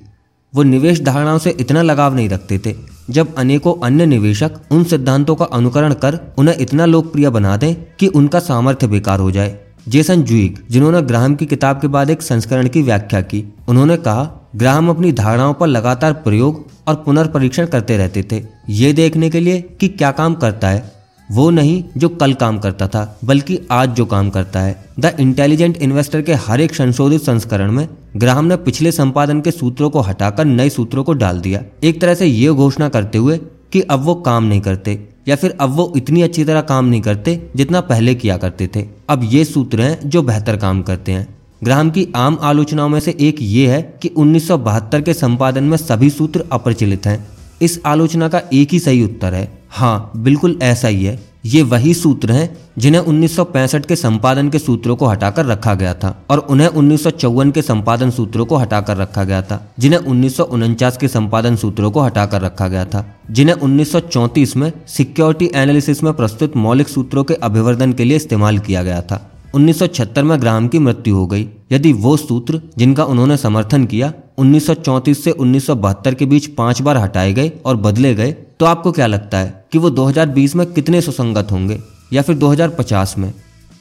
वो 0.53 0.63
निवेश 0.63 1.01
धारणाओं 1.01 1.39
से 1.39 1.51
इतना 1.51 1.83
लगाव 1.83 2.15
नहीं 2.15 2.29
रखते 2.29 2.59
थे 2.59 2.75
जब 3.11 3.35
अनेकों 3.35 3.75
अन्य 3.85 4.07
निवेशक 4.07 4.61
उन 4.71 4.85
सिद्धांतों 4.85 5.37
का 5.37 5.45
अनुकरण 5.45 5.95
कर 5.95 6.19
उन्हें 6.39 6.57
इतना 6.59 6.85
लोकप्रिय 6.85 7.31
बना 7.31 7.57
दें 7.57 7.75
कि 8.01 8.07
उनका 8.07 8.41
सामर्थ्य 8.41 8.87
बेकार 8.87 9.21
हो 9.21 9.31
जाए। 9.31 9.59
जेसन 9.89 10.23
जुइक 10.23 10.59
जिन्होंने 10.71 11.03
ग्राहम 11.03 11.35
की 11.35 11.47
किताब 11.47 11.81
के 11.81 11.89
बाद 11.89 12.11
एक 12.11 12.23
संस्करण 12.23 12.69
की 12.69 12.83
व्याख्या 12.83 13.21
की 13.21 13.45
उन्होंने 13.69 13.97
कहा 13.97 14.25
ग्राहम 14.53 14.89
अपनी 14.91 15.13
धारणाओं 15.13 15.55
पर 15.55 15.67
लगातार 15.67 16.13
प्रयोग 16.15 16.65
और 16.89 16.95
पुनर्परीक्षण 16.97 17.67
करते 17.67 17.97
रहते 17.97 18.23
थे। 18.23 18.43
ये 18.73 18.93
देखने 18.93 19.31
के 19.31 19.41
लिए 19.41 19.61
कि 19.81 19.89
क्या 19.89 20.11
काम 20.13 20.35
करता 20.35 20.69
है, 20.69 20.93
वो 21.29 21.49
नहीं 21.51 21.83
जो 21.97 22.09
कल 22.09 22.35
काम 22.35 22.59
करता 22.59 22.89
था, 22.89 23.19
बल्कि 23.25 23.59
आज 23.71 23.89
जो 23.89 24.07
काम 24.07 24.31
करता 24.31 24.61
है। 24.61 24.85
द 25.01 25.15
इंटेलिजेंट 25.21 25.77
इन्वेस्टर 25.77 26.23
के 26.23 26.35
हर 26.37 26.61
एक 26.61 26.75
संशोधित 26.75 27.23
संस्करण 27.23 27.73
में 27.73 27.89
ग्राहम 28.17 28.45
ने 28.45 28.57
पिछले 28.59 28.93
संपादन 28.93 29.41
के 29.41 29.51
सूत्रों 29.51 29.91
को 29.91 30.01
हटाकर 30.01 30.45
नए 30.45 30.69
सूत्रों 30.71 31.05
को 31.05 31.13
डाल 31.15 31.41
दिया। 31.41 31.63
एक 31.85 32.01
तरह 32.01 32.15
से 32.15 32.27
ये 32.27 32.51
घोषणा 32.51 32.89
करते 32.89 33.19
हुए 33.19 33.39
कि 33.73 33.81
अब 33.81 34.05
वो 34.05 34.15
काम 34.17 34.45
नहीं 34.45 34.61
करते, 34.61 34.99
या 35.29 35.37
फिर 35.37 35.57
अब 35.61 35.71
वो 35.71 35.93
इतनी 35.97 36.23
अच्छी 36.23 36.45
तरह 36.45 36.61
काम 36.61 36.85
नहीं 36.85 37.01
करते 37.01 37.41
जितना 37.57 37.81
पहले 37.83 38.15
किया 38.15 38.37
करते 38.37 38.71
थे। 38.77 38.87
अब 39.09 39.25
ये 39.25 39.45
सूत्र 39.45 39.81
हैं 39.81 40.09
जो 40.11 40.23
बेहतर 40.23 40.57
काम 40.57 40.83
करते 40.83 41.13
हैं। 41.13 41.27
ग्राहम 41.63 41.89
की 41.91 42.07
आम 42.17 42.39
आलोचनाओं 42.41 42.89
में 42.89 42.99
से 43.01 43.17
एक 43.21 43.37
ये 43.41 43.67
है 43.69 43.81
कि 44.03 44.09
1972 44.09 45.03
के 45.03 45.15
संपादन 45.15 45.65
में 45.65 45.77
सभी 45.77 46.11
सूत्र 46.11 46.45
अप्रचलित 46.53 47.07
हैं। 47.07 47.27
इस 47.63 47.81
आलोचना 47.87 48.29
का 48.29 48.43
एक 48.53 48.73
ही 48.73 48.79
सही 48.79 49.03
उत्तर 49.05 49.35
है। 49.35 49.51
हाँ 49.71 50.11
बिल्कुल 50.17 50.59
ऐसा 50.63 50.89
ही 50.89 51.05
है। 51.05 51.19
ये 51.45 51.63
वही 51.63 51.95
सूत्र 51.95 52.33
हैं 52.33 52.57
जिन्हें 52.79 53.01
1965 53.03 53.87
के 53.87 53.97
संपादन 53.97 54.49
के 54.49 54.59
सूत्रों 54.59 54.97
को 54.97 55.07
हटाकर 55.07 55.47
रखा 55.47 55.75
गया 55.75 55.95
था 55.95 56.15
और 56.31 56.39
उन्हें 56.39 56.69
उन्नीस 56.69 57.03
सौ 57.03 57.11
चौवन 57.11 57.51
के 57.51 57.63
संपादन 57.63 58.11
सूत्रों 58.11 58.47
को 58.47 58.57
हटाकर 58.57 58.97
रखा 58.97 59.25
गया 59.25 59.43
था, 59.43 59.61
जिन्हें 59.79 60.01
उन्नीस 60.01 60.37
सौ 60.37 60.45
उनचास 60.45 60.97
के 60.97 61.09
संपादन 61.09 61.57
सूत्रों 61.57 61.91
को 61.91 62.01
हटाकर 62.01 62.41
रखा 62.41 62.69
गया 62.69 62.85
था, 62.85 63.05
जिन्हें 63.31 63.57
1934 63.57 64.57
में 64.57 64.73
सिक्योरिटी 64.87 65.51
एनालिसिस 65.55 66.03
में 66.03 66.13
प्रस्तुत 66.13 66.57
मौलिक 66.57 66.89
सूत्रों 66.89 67.25
के 67.25 67.35
अभिवर्धन 67.35 67.93
के 67.93 68.05
लिए 68.05 68.17
इस्तेमाल 68.17 68.59
किया 68.59 68.83
गया 68.83 69.01
था। 69.03 69.38
1976 69.59 70.23
में 70.23 70.41
ग्राहम 70.41 70.69
की 70.69 70.79
मृत्यु 70.79 71.15
हो 71.17 71.27
गई। 71.27 71.49
यदि 71.73 71.93
वो 71.93 72.17
सूत्र, 72.17 72.61
जिनका 72.79 73.05
उन्होंने 73.05 73.37
समर्थन 73.37 73.85
किया 73.85 74.13
1934 74.39 75.25
से 75.25 75.31
1972 75.31 76.15
के 76.15 76.27
बीच 76.27 76.47
पाँच 76.47 76.83
बार 76.83 76.97
हटाए 76.97 77.33
गए 77.33 77.53
और 77.65 77.77
बदले 77.77 78.15
गए 78.15 78.33
तो 78.61 78.67
आपको 78.67 78.93
क्या 78.93 79.07
लगता 79.07 79.39
है 79.39 79.65
कि 79.73 79.79
वो 79.79 79.91
2020 79.91 80.55
में 80.57 80.67
कितने 80.67 81.01
सुसंगत 81.01 81.53
होंगे 81.53 81.79
या 82.13 82.23
फिर 82.23 82.37
2050 82.37 83.17
में? 83.19 83.33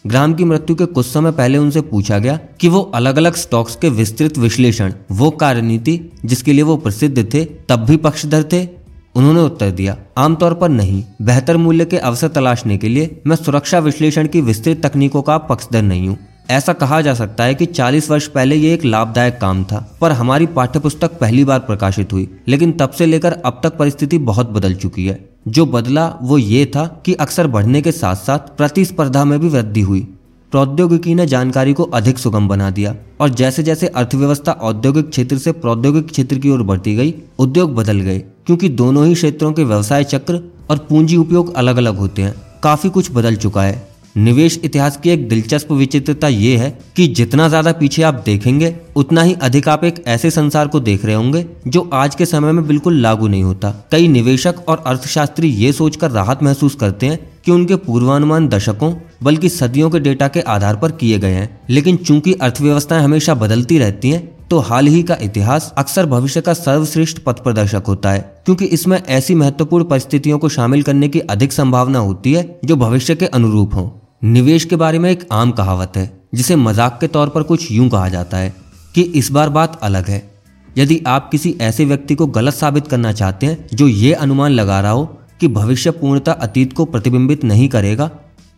ग्राम 0.07 0.33
की 0.33 0.43
मृत्यु 0.43 0.75
के 0.75 0.85
कुछ 0.85 1.05
समय 1.05 1.31
पहले 1.31 1.57
उनसे 1.57 1.81
पूछा 1.81 2.17
गया 2.19 2.39
कि 2.59 2.67
वो 2.67 2.81
अलग 2.95 3.17
अलग 3.17 3.35
स्टॉक्स 3.35 3.75
के 3.75 3.89
विस्तृत 3.89 4.37
विश्लेषण, 4.37 4.93
वो 5.11 5.29
कार्यनीति 5.31 5.99
जिसके 6.25 6.53
लिए 6.53 6.63
वो 6.63 6.77
प्रसिद्ध 6.77 7.33
थे, 7.33 7.45
तब 7.69 7.85
भी 7.85 7.97
पक्षधर 7.97 8.43
थे 8.43 8.76
उन्होंने 9.17 9.41
उत्तर 9.41 9.69
दिया, 9.71 9.95
आमतौर 10.17 10.53
पर 10.53 10.69
नहीं, 10.69 11.03
बेहतर 11.21 11.57
मूल्य 11.57 11.85
के 11.85 11.97
अवसर 11.97 12.27
तलाशने 12.27 12.77
के 12.77 12.89
लिए 12.89 13.21
मैं 13.27 13.35
सुरक्षा 13.35 13.79
विश्लेषण 13.79 14.27
की 14.27 14.41
विस्तृत 14.41 14.85
तकनीकों 14.85 15.21
का 15.21 15.37
पक्षधर 15.37 15.81
नहीं 15.81 16.07
हूँ। 16.07 16.17
ऐसा 16.49 16.73
कहा 16.73 16.99
जा 17.01 17.13
सकता 17.13 17.43
है 17.43 17.55
कि 17.55 17.65
40 17.65 18.09
वर्ष 18.11 18.27
पहले 18.27 18.55
ये 18.55 18.73
एक 18.73 18.85
लाभदायक 18.85 19.37
काम 19.41 19.63
था, 19.63 19.97
पर 20.01 20.11
हमारी 20.11 20.45
पाठ्यपुस्तक 20.45 21.17
पहली 21.19 21.43
बार 21.45 21.59
प्रकाशित 21.59 22.13
हुई, 22.13 22.29
लेकिन 22.47 22.71
तब 22.71 22.91
से 22.91 23.05
लेकर 23.05 23.33
अब 23.33 23.59
तक 23.63 23.77
परिस्थिति 23.77 24.17
बहुत 24.17 24.49
बदल 24.49 24.75
चुकी 24.75 25.05
है। 25.05 25.19
जो 25.47 25.65
बदला 25.65 26.07
वो 26.21 26.37
ये 26.37 26.65
था 26.65 26.85
कि 27.05 27.13
अक्सर 27.13 27.47
बढ़ने 27.47 27.81
के 27.81 27.91
साथ 27.91 28.15
साथ 28.15 28.55
प्रतिस्पर्धा 28.57 29.25
में 29.25 29.39
भी 29.39 29.49
वृद्धि 29.49 29.81
हुई। 29.81 30.07
प्रौद्योगिकी 30.51 31.15
ने 31.15 31.25
जानकारी 31.25 31.73
को 31.73 31.83
अधिक 31.83 32.17
सुगम 32.17 32.47
बना 32.47 32.69
दिया, 32.69 32.95
और 33.21 33.29
जैसे 33.29 33.63
जैसे 33.63 33.87
अर्थव्यवस्था 33.87 34.51
औद्योगिक 34.51 35.09
क्षेत्र 35.09 35.37
से 35.37 35.51
प्रौद्योगिक 35.51 36.07
क्षेत्र 36.07 36.39
की 36.39 36.49
ओर 36.49 36.63
बढ़ती 36.63 36.95
गई, 36.95 37.13
उद्योग 37.39 37.75
बदल 37.75 37.99
गए। 37.99 38.23
क्योंकि 38.47 38.69
दोनों 38.69 39.05
ही 39.05 39.13
क्षेत्रों 39.13 39.51
के 39.53 39.63
व्यवसाय 39.63 40.03
चक्र 40.03 40.39
और 40.69 40.77
पूंजी 40.79 41.17
उपयोग 41.17 41.53
अलग 41.55 41.77
अलग 41.77 41.97
होते 41.97 42.21
हैं। 42.21 42.33
काफ़ी 42.63 42.89
कुछ 42.89 43.11
बदल 43.11 43.35
चुका 43.35 43.63
है। 43.63 43.85
निवेश 44.17 44.59
इतिहास 44.63 44.95
की 44.97 45.09
एक 45.09 45.27
दिलचस्प 45.29 45.71
विचित्रता 45.71 46.27
ये 46.27 46.55
है 46.57 46.69
कि 46.95 47.07
जितना 47.07 47.47
ज़्यादा 47.49 47.71
पीछे 47.71 48.03
आप 48.03 48.21
देखेंगे, 48.25 48.73
उतना 48.95 49.21
ही 49.21 49.33
अधिक 49.33 49.67
आप 49.69 49.83
एक 49.83 50.03
ऐसे 50.07 50.31
संसार 50.31 50.67
को 50.67 50.79
देख 50.79 51.05
रहे 51.05 51.15
होंगे, 51.15 51.45
जो 51.67 51.89
आज 51.93 52.15
के 52.15 52.25
समय 52.25 52.51
में 52.51 52.65
बिल्कुल 52.67 52.95
लागू 52.95 53.27
नहीं 53.27 53.43
होता। 53.43 53.71
कई 53.91 54.07
निवेशक 54.07 54.63
और 54.67 54.83
अर्थशास्त्री 54.87 55.49
ये 55.49 55.71
सोचकर 55.73 56.11
राहत 56.11 56.43
महसूस 56.43 56.75
करते 56.75 57.07
हैं 57.07 57.19
कि 57.45 57.51
उनके 57.51 57.75
पूर्वानुमान 57.75 58.47
दशकों, 58.47 58.93
बल्कि 59.23 59.49
सदियों 59.49 59.89
के 59.89 59.99
डेटा 59.99 60.27
के 60.27 60.41
आधार 60.41 60.75
पर 60.75 60.91
किए 60.91 61.19
गए 61.19 61.33
हैं। 61.33 61.59
लेकिन 61.69 61.97
चूँकि 61.97 62.33
अर्थव्यवस्थाएँ 62.33 63.03
हमेशा 63.03 63.33
बदलती 63.35 63.77
रहती 63.77 64.09
हैं 64.09 64.36
तो 64.49 64.59
हाल 64.59 64.87
ही 64.87 65.01
का 65.03 65.17
इतिहास 65.21 65.73
अक्सर 65.77 66.05
भविष्य 66.05 66.41
का 66.41 66.53
सर्वश्रेष्ठ 66.53 67.17
पथ 67.19 67.43
प्रदर्शक 67.43 67.83
होता 67.87 68.11
है, 68.11 68.19
क्योंकि 68.45 68.65
इसमें 68.67 68.97
ऐसी 68.99 69.35
महत्वपूर्ण 69.35 69.85
परिस्थितियों 69.85 70.37
को 70.39 70.49
शामिल 70.49 70.83
करने 70.83 71.07
की 71.07 71.19
अधिक 71.21 71.51
संभावना 71.53 71.99
होती 71.99 72.33
है, 72.33 72.59
जो 72.65 72.75
भविष्य 72.77 73.15
के 73.15 73.25
अनुरूप 73.27 73.73
हों। 73.75 73.89
निवेश 74.25 74.65
के 74.65 74.75
बारे 74.75 74.99
में 74.99 75.09
एक 75.11 75.27
आम 75.31 75.51
कहावत 75.51 75.97
है, 75.97 76.11
जिसे 76.35 76.55
मज़ाक 76.55 76.97
के 77.01 77.07
तौर 77.09 77.29
पर 77.29 77.43
कुछ 77.43 77.71
यूँ 77.71 77.89
कहा 77.89 78.07
जाता 78.09 78.37
है 78.37 78.53
कि 78.95 79.01
इस 79.01 79.31
बार 79.31 79.49
बात 79.51 79.79
अलग 79.83 80.07
है। 80.07 80.23
यदि 80.69 81.01
आप 81.07 81.29
किसी 81.31 81.55
ऐसे 81.61 81.85
व्यक्ति 81.85 82.15
को 82.15 82.27
गलत 82.27 82.53
साबित 82.53 82.87
करना 82.87 83.11
चाहते 83.13 83.45
हैं, 83.45 83.67
जो 83.67 83.87
ये 83.87 84.13
अनुमान 84.15 84.51
लगा 84.51 84.79
रहा 84.79 84.91
हो 84.91 85.05
कि 85.41 85.47
भविष्य 85.49 85.91
पूर्णता 85.91 86.31
अतीत 86.33 86.73
को 86.73 86.85
प्रतिबिंबित 86.85 87.43
नहीं 87.45 87.69
करेगा 87.69 88.09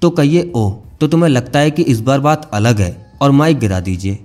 तो 0.02 0.10
कहिए, 0.12 0.52
ओह 0.56 0.74
तो 1.00 1.08
तुम्हें 1.08 1.30
लगता 1.30 1.60
है 1.60 1.72
कि 1.72 1.82
इस 1.84 2.00
बार 2.02 2.20
बात 2.22 2.50
अलग 2.54 2.80
है, 2.80 3.16
और 3.22 3.32
माइक 3.32 3.60
गिरा 3.60 3.80
दीजिए। 3.82 4.18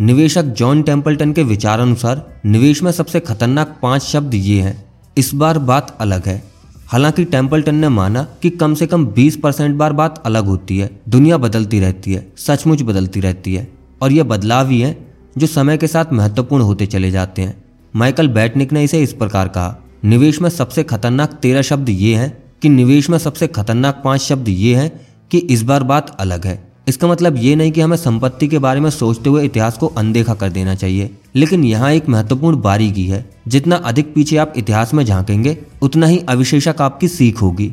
निवेशक 0.00 0.42
जॉन 0.42 0.82
टेम्पल्टन 0.82 1.32
के 1.32 1.42
विचार 1.42 1.80
अनुसार 1.80 2.40
निवेश 2.46 2.82
में 2.82 2.92
सबसे 2.92 3.20
खतरनाक 3.20 3.78
पाँच 3.82 4.02
शब्द 4.02 4.34
ये 4.34 4.60
हैं। 4.60 4.84
इस 5.18 5.34
बार 5.34 5.58
बात 5.58 5.96
अलग 6.00 6.26
है। 6.26 6.44
हालाँकि 6.86 7.24
टेम्पल्टन 7.24 7.74
ने 7.74 7.88
माना 7.88 8.22
कि 8.42 8.50
कम 8.50 8.74
से 8.74 8.86
कम 8.86 9.06
20 9.06 9.36
परसेंट 9.36 9.76
बार 9.76 9.92
बात 9.92 10.22
अलग 10.26 10.44
होती 10.44 10.78
है, 10.78 11.00
दुनिया 11.08 11.36
बदलती 11.36 11.80
रहती 11.80 12.12
है, 12.12 12.32
सचमुच 12.36 12.82
बदलती 12.82 13.20
रहती 13.20 13.54
है। 13.54 13.72
और 14.02 14.12
ये 14.12 14.22
बदलाव 14.22 14.68
ही 14.68 14.80
है 14.80 15.14
जो 15.38 15.46
समय 15.46 15.76
के 15.76 15.86
साथ 15.86 16.04
महत्वपूर्ण 16.12 16.62
होते 16.62 16.86
चले 16.86 17.10
जाते 17.10 17.42
हैं। 17.42 17.64
माइकल 17.96 18.28
बैटनिक 18.28 18.72
ने 18.72 18.84
इसे 18.84 19.02
इस 19.02 19.12
प्रकार 19.12 19.48
कहा, 19.48 19.78
निवेश 20.04 20.40
में 20.40 20.50
सबसे 20.50 20.82
खतरनाक 20.82 21.32
तेरह 21.32 21.62
शब्द 21.62 21.88
ये 21.88 22.14
हैं 22.14 22.42
कि 22.62 22.68
निवेश 22.68 23.10
में 23.10 23.18
सबसे 23.18 23.46
खतरनाक 23.46 24.02
पाँच 24.04 24.20
शब्द 24.20 24.48
ये 24.48 24.76
हैं 24.76 25.06
कि 25.30 25.38
इस 25.38 25.62
बार 25.62 25.82
बात 25.82 26.16
अलग 26.20 26.46
है। 26.46 26.71
इसका 26.86 27.08
मतलब 27.08 27.36
ये 27.36 27.54
नहीं 27.56 27.72
कि 27.72 27.80
हमें 27.80 27.96
संपत्ति 27.96 28.48
के 28.48 28.58
बारे 28.58 28.80
में 28.80 28.88
सोचते 28.90 29.30
हुए 29.30 29.44
इतिहास 29.44 29.76
को 29.78 29.86
अनदेखा 29.86 30.34
कर 30.34 30.48
देना 30.48 30.74
चाहिए, 30.74 31.10
लेकिन 31.34 31.64
यहाँ 31.64 31.90
एक 31.92 32.08
महत्वपूर्ण 32.08 32.60
बारीकी 32.60 33.06
है। 33.06 33.24
जितना 33.48 33.76
अधिक 33.76 34.14
पीछे 34.14 34.36
आप 34.36 34.52
इतिहास 34.56 34.94
में 34.94 35.04
झांकेंगे, 35.04 35.56
उतना 35.82 36.06
ही 36.06 36.18
अविशेषक 36.28 36.80
आपकी 36.80 37.08
सीख 37.08 37.42
होगी। 37.42 37.72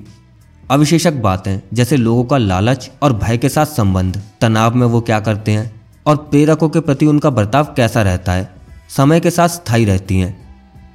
अविशेषक 0.72 1.13
बातें, 1.13 1.60
जैसे 1.74 1.98
लोगों 1.98 2.24
का 2.24 2.38
लालच 2.38 2.89
और 3.02 3.13
भय 3.13 3.38
के 3.38 3.50
साथ 3.50 3.65
संबंध, 3.65 4.22
तनाव 4.41 4.76
में 4.76 4.86
वो 4.88 5.02
क्या 5.02 5.19
करते 5.19 5.52
हैं, 5.52 5.82
और 6.06 6.15
प्रेरकों 6.15 6.69
के 6.69 6.80
प्रति 6.80 7.06
उनका 7.06 7.30
बर्ताव 7.30 7.74
कैसा 7.78 8.02
रहता 8.02 8.32
है, 8.32 8.50
समय 8.98 9.19
के 9.19 9.32
साथ 9.32 9.48
स्थायी 9.48 9.86
रहती 9.86 10.19
हैं। 10.19 10.48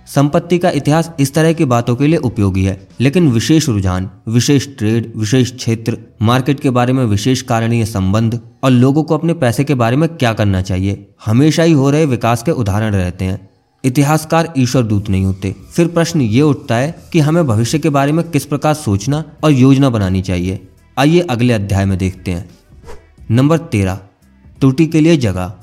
संपत्ति 0.06 0.58
का 0.58 0.70
इतिहास 0.70 1.10
इस 1.20 1.34
तरह 1.34 1.52
की 1.52 1.64
बातों 1.64 1.96
के 1.96 2.06
लिए 2.06 2.16
उपयोगी 2.16 2.64
है। 2.64 2.88
लेकिन 3.00 3.28
विशेष 3.28 3.68
रुझान, 3.68 4.10
विशेष 4.28 4.68
ट्रेड 4.78 5.12
विशेष 5.16 5.52
क्षेत्र 5.56 5.98
मार्केट 6.22 6.60
के 6.60 6.70
बारे 6.70 6.92
में 6.92 7.04
विशेष 7.04 7.42
कारणीय 7.42 7.84
संबंध 7.84 8.40
और 8.62 8.70
लोगों 8.70 9.02
को 9.02 9.18
अपने 9.18 9.34
पैसे 9.34 9.64
के 9.64 9.74
बारे 9.74 9.96
में 9.96 10.08
क्या 10.08 10.32
करना 10.32 10.62
चाहिए, 10.62 11.06
हमेशा 11.26 11.62
ही 11.62 11.72
हो 11.72 11.90
रहे 11.90 12.06
विकास 12.06 12.42
के 12.42 12.50
उदाहरण 12.50 12.94
रहते 12.94 13.24
हैं। 13.24 13.50
इतिहासकार 13.84 14.52
ईश्वर 14.58 14.82
दूत 14.82 15.10
नहीं 15.10 15.24
होते। 15.24 15.54
फिर 15.72 15.86
प्रश्न 15.86 16.20
ये 16.20 16.42
उठता 16.42 16.76
है 16.76 16.94
कि 17.12 17.20
हमें 17.20 17.46
भविष्य 17.46 17.78
के 17.78 17.88
बारे 17.88 18.12
में 18.12 18.30
किस 18.30 18.44
प्रकार 18.44 18.74
सोचना 18.74 19.24
और 19.44 19.52
योजना 19.52 19.90
बनानी 19.90 20.22
चाहिए। 20.22 20.68
आइए 20.98 21.20
अगले 21.20 21.52
अध्याय 21.52 21.84
में 21.84 21.98
देखते 21.98 22.30
हैं। 22.30 22.50
नंबर 23.30 23.58
तेरह, 23.58 23.94
त्रुटि 24.60 24.86
के 24.86 25.00
लिए 25.00 25.16
जगह। 25.16 25.54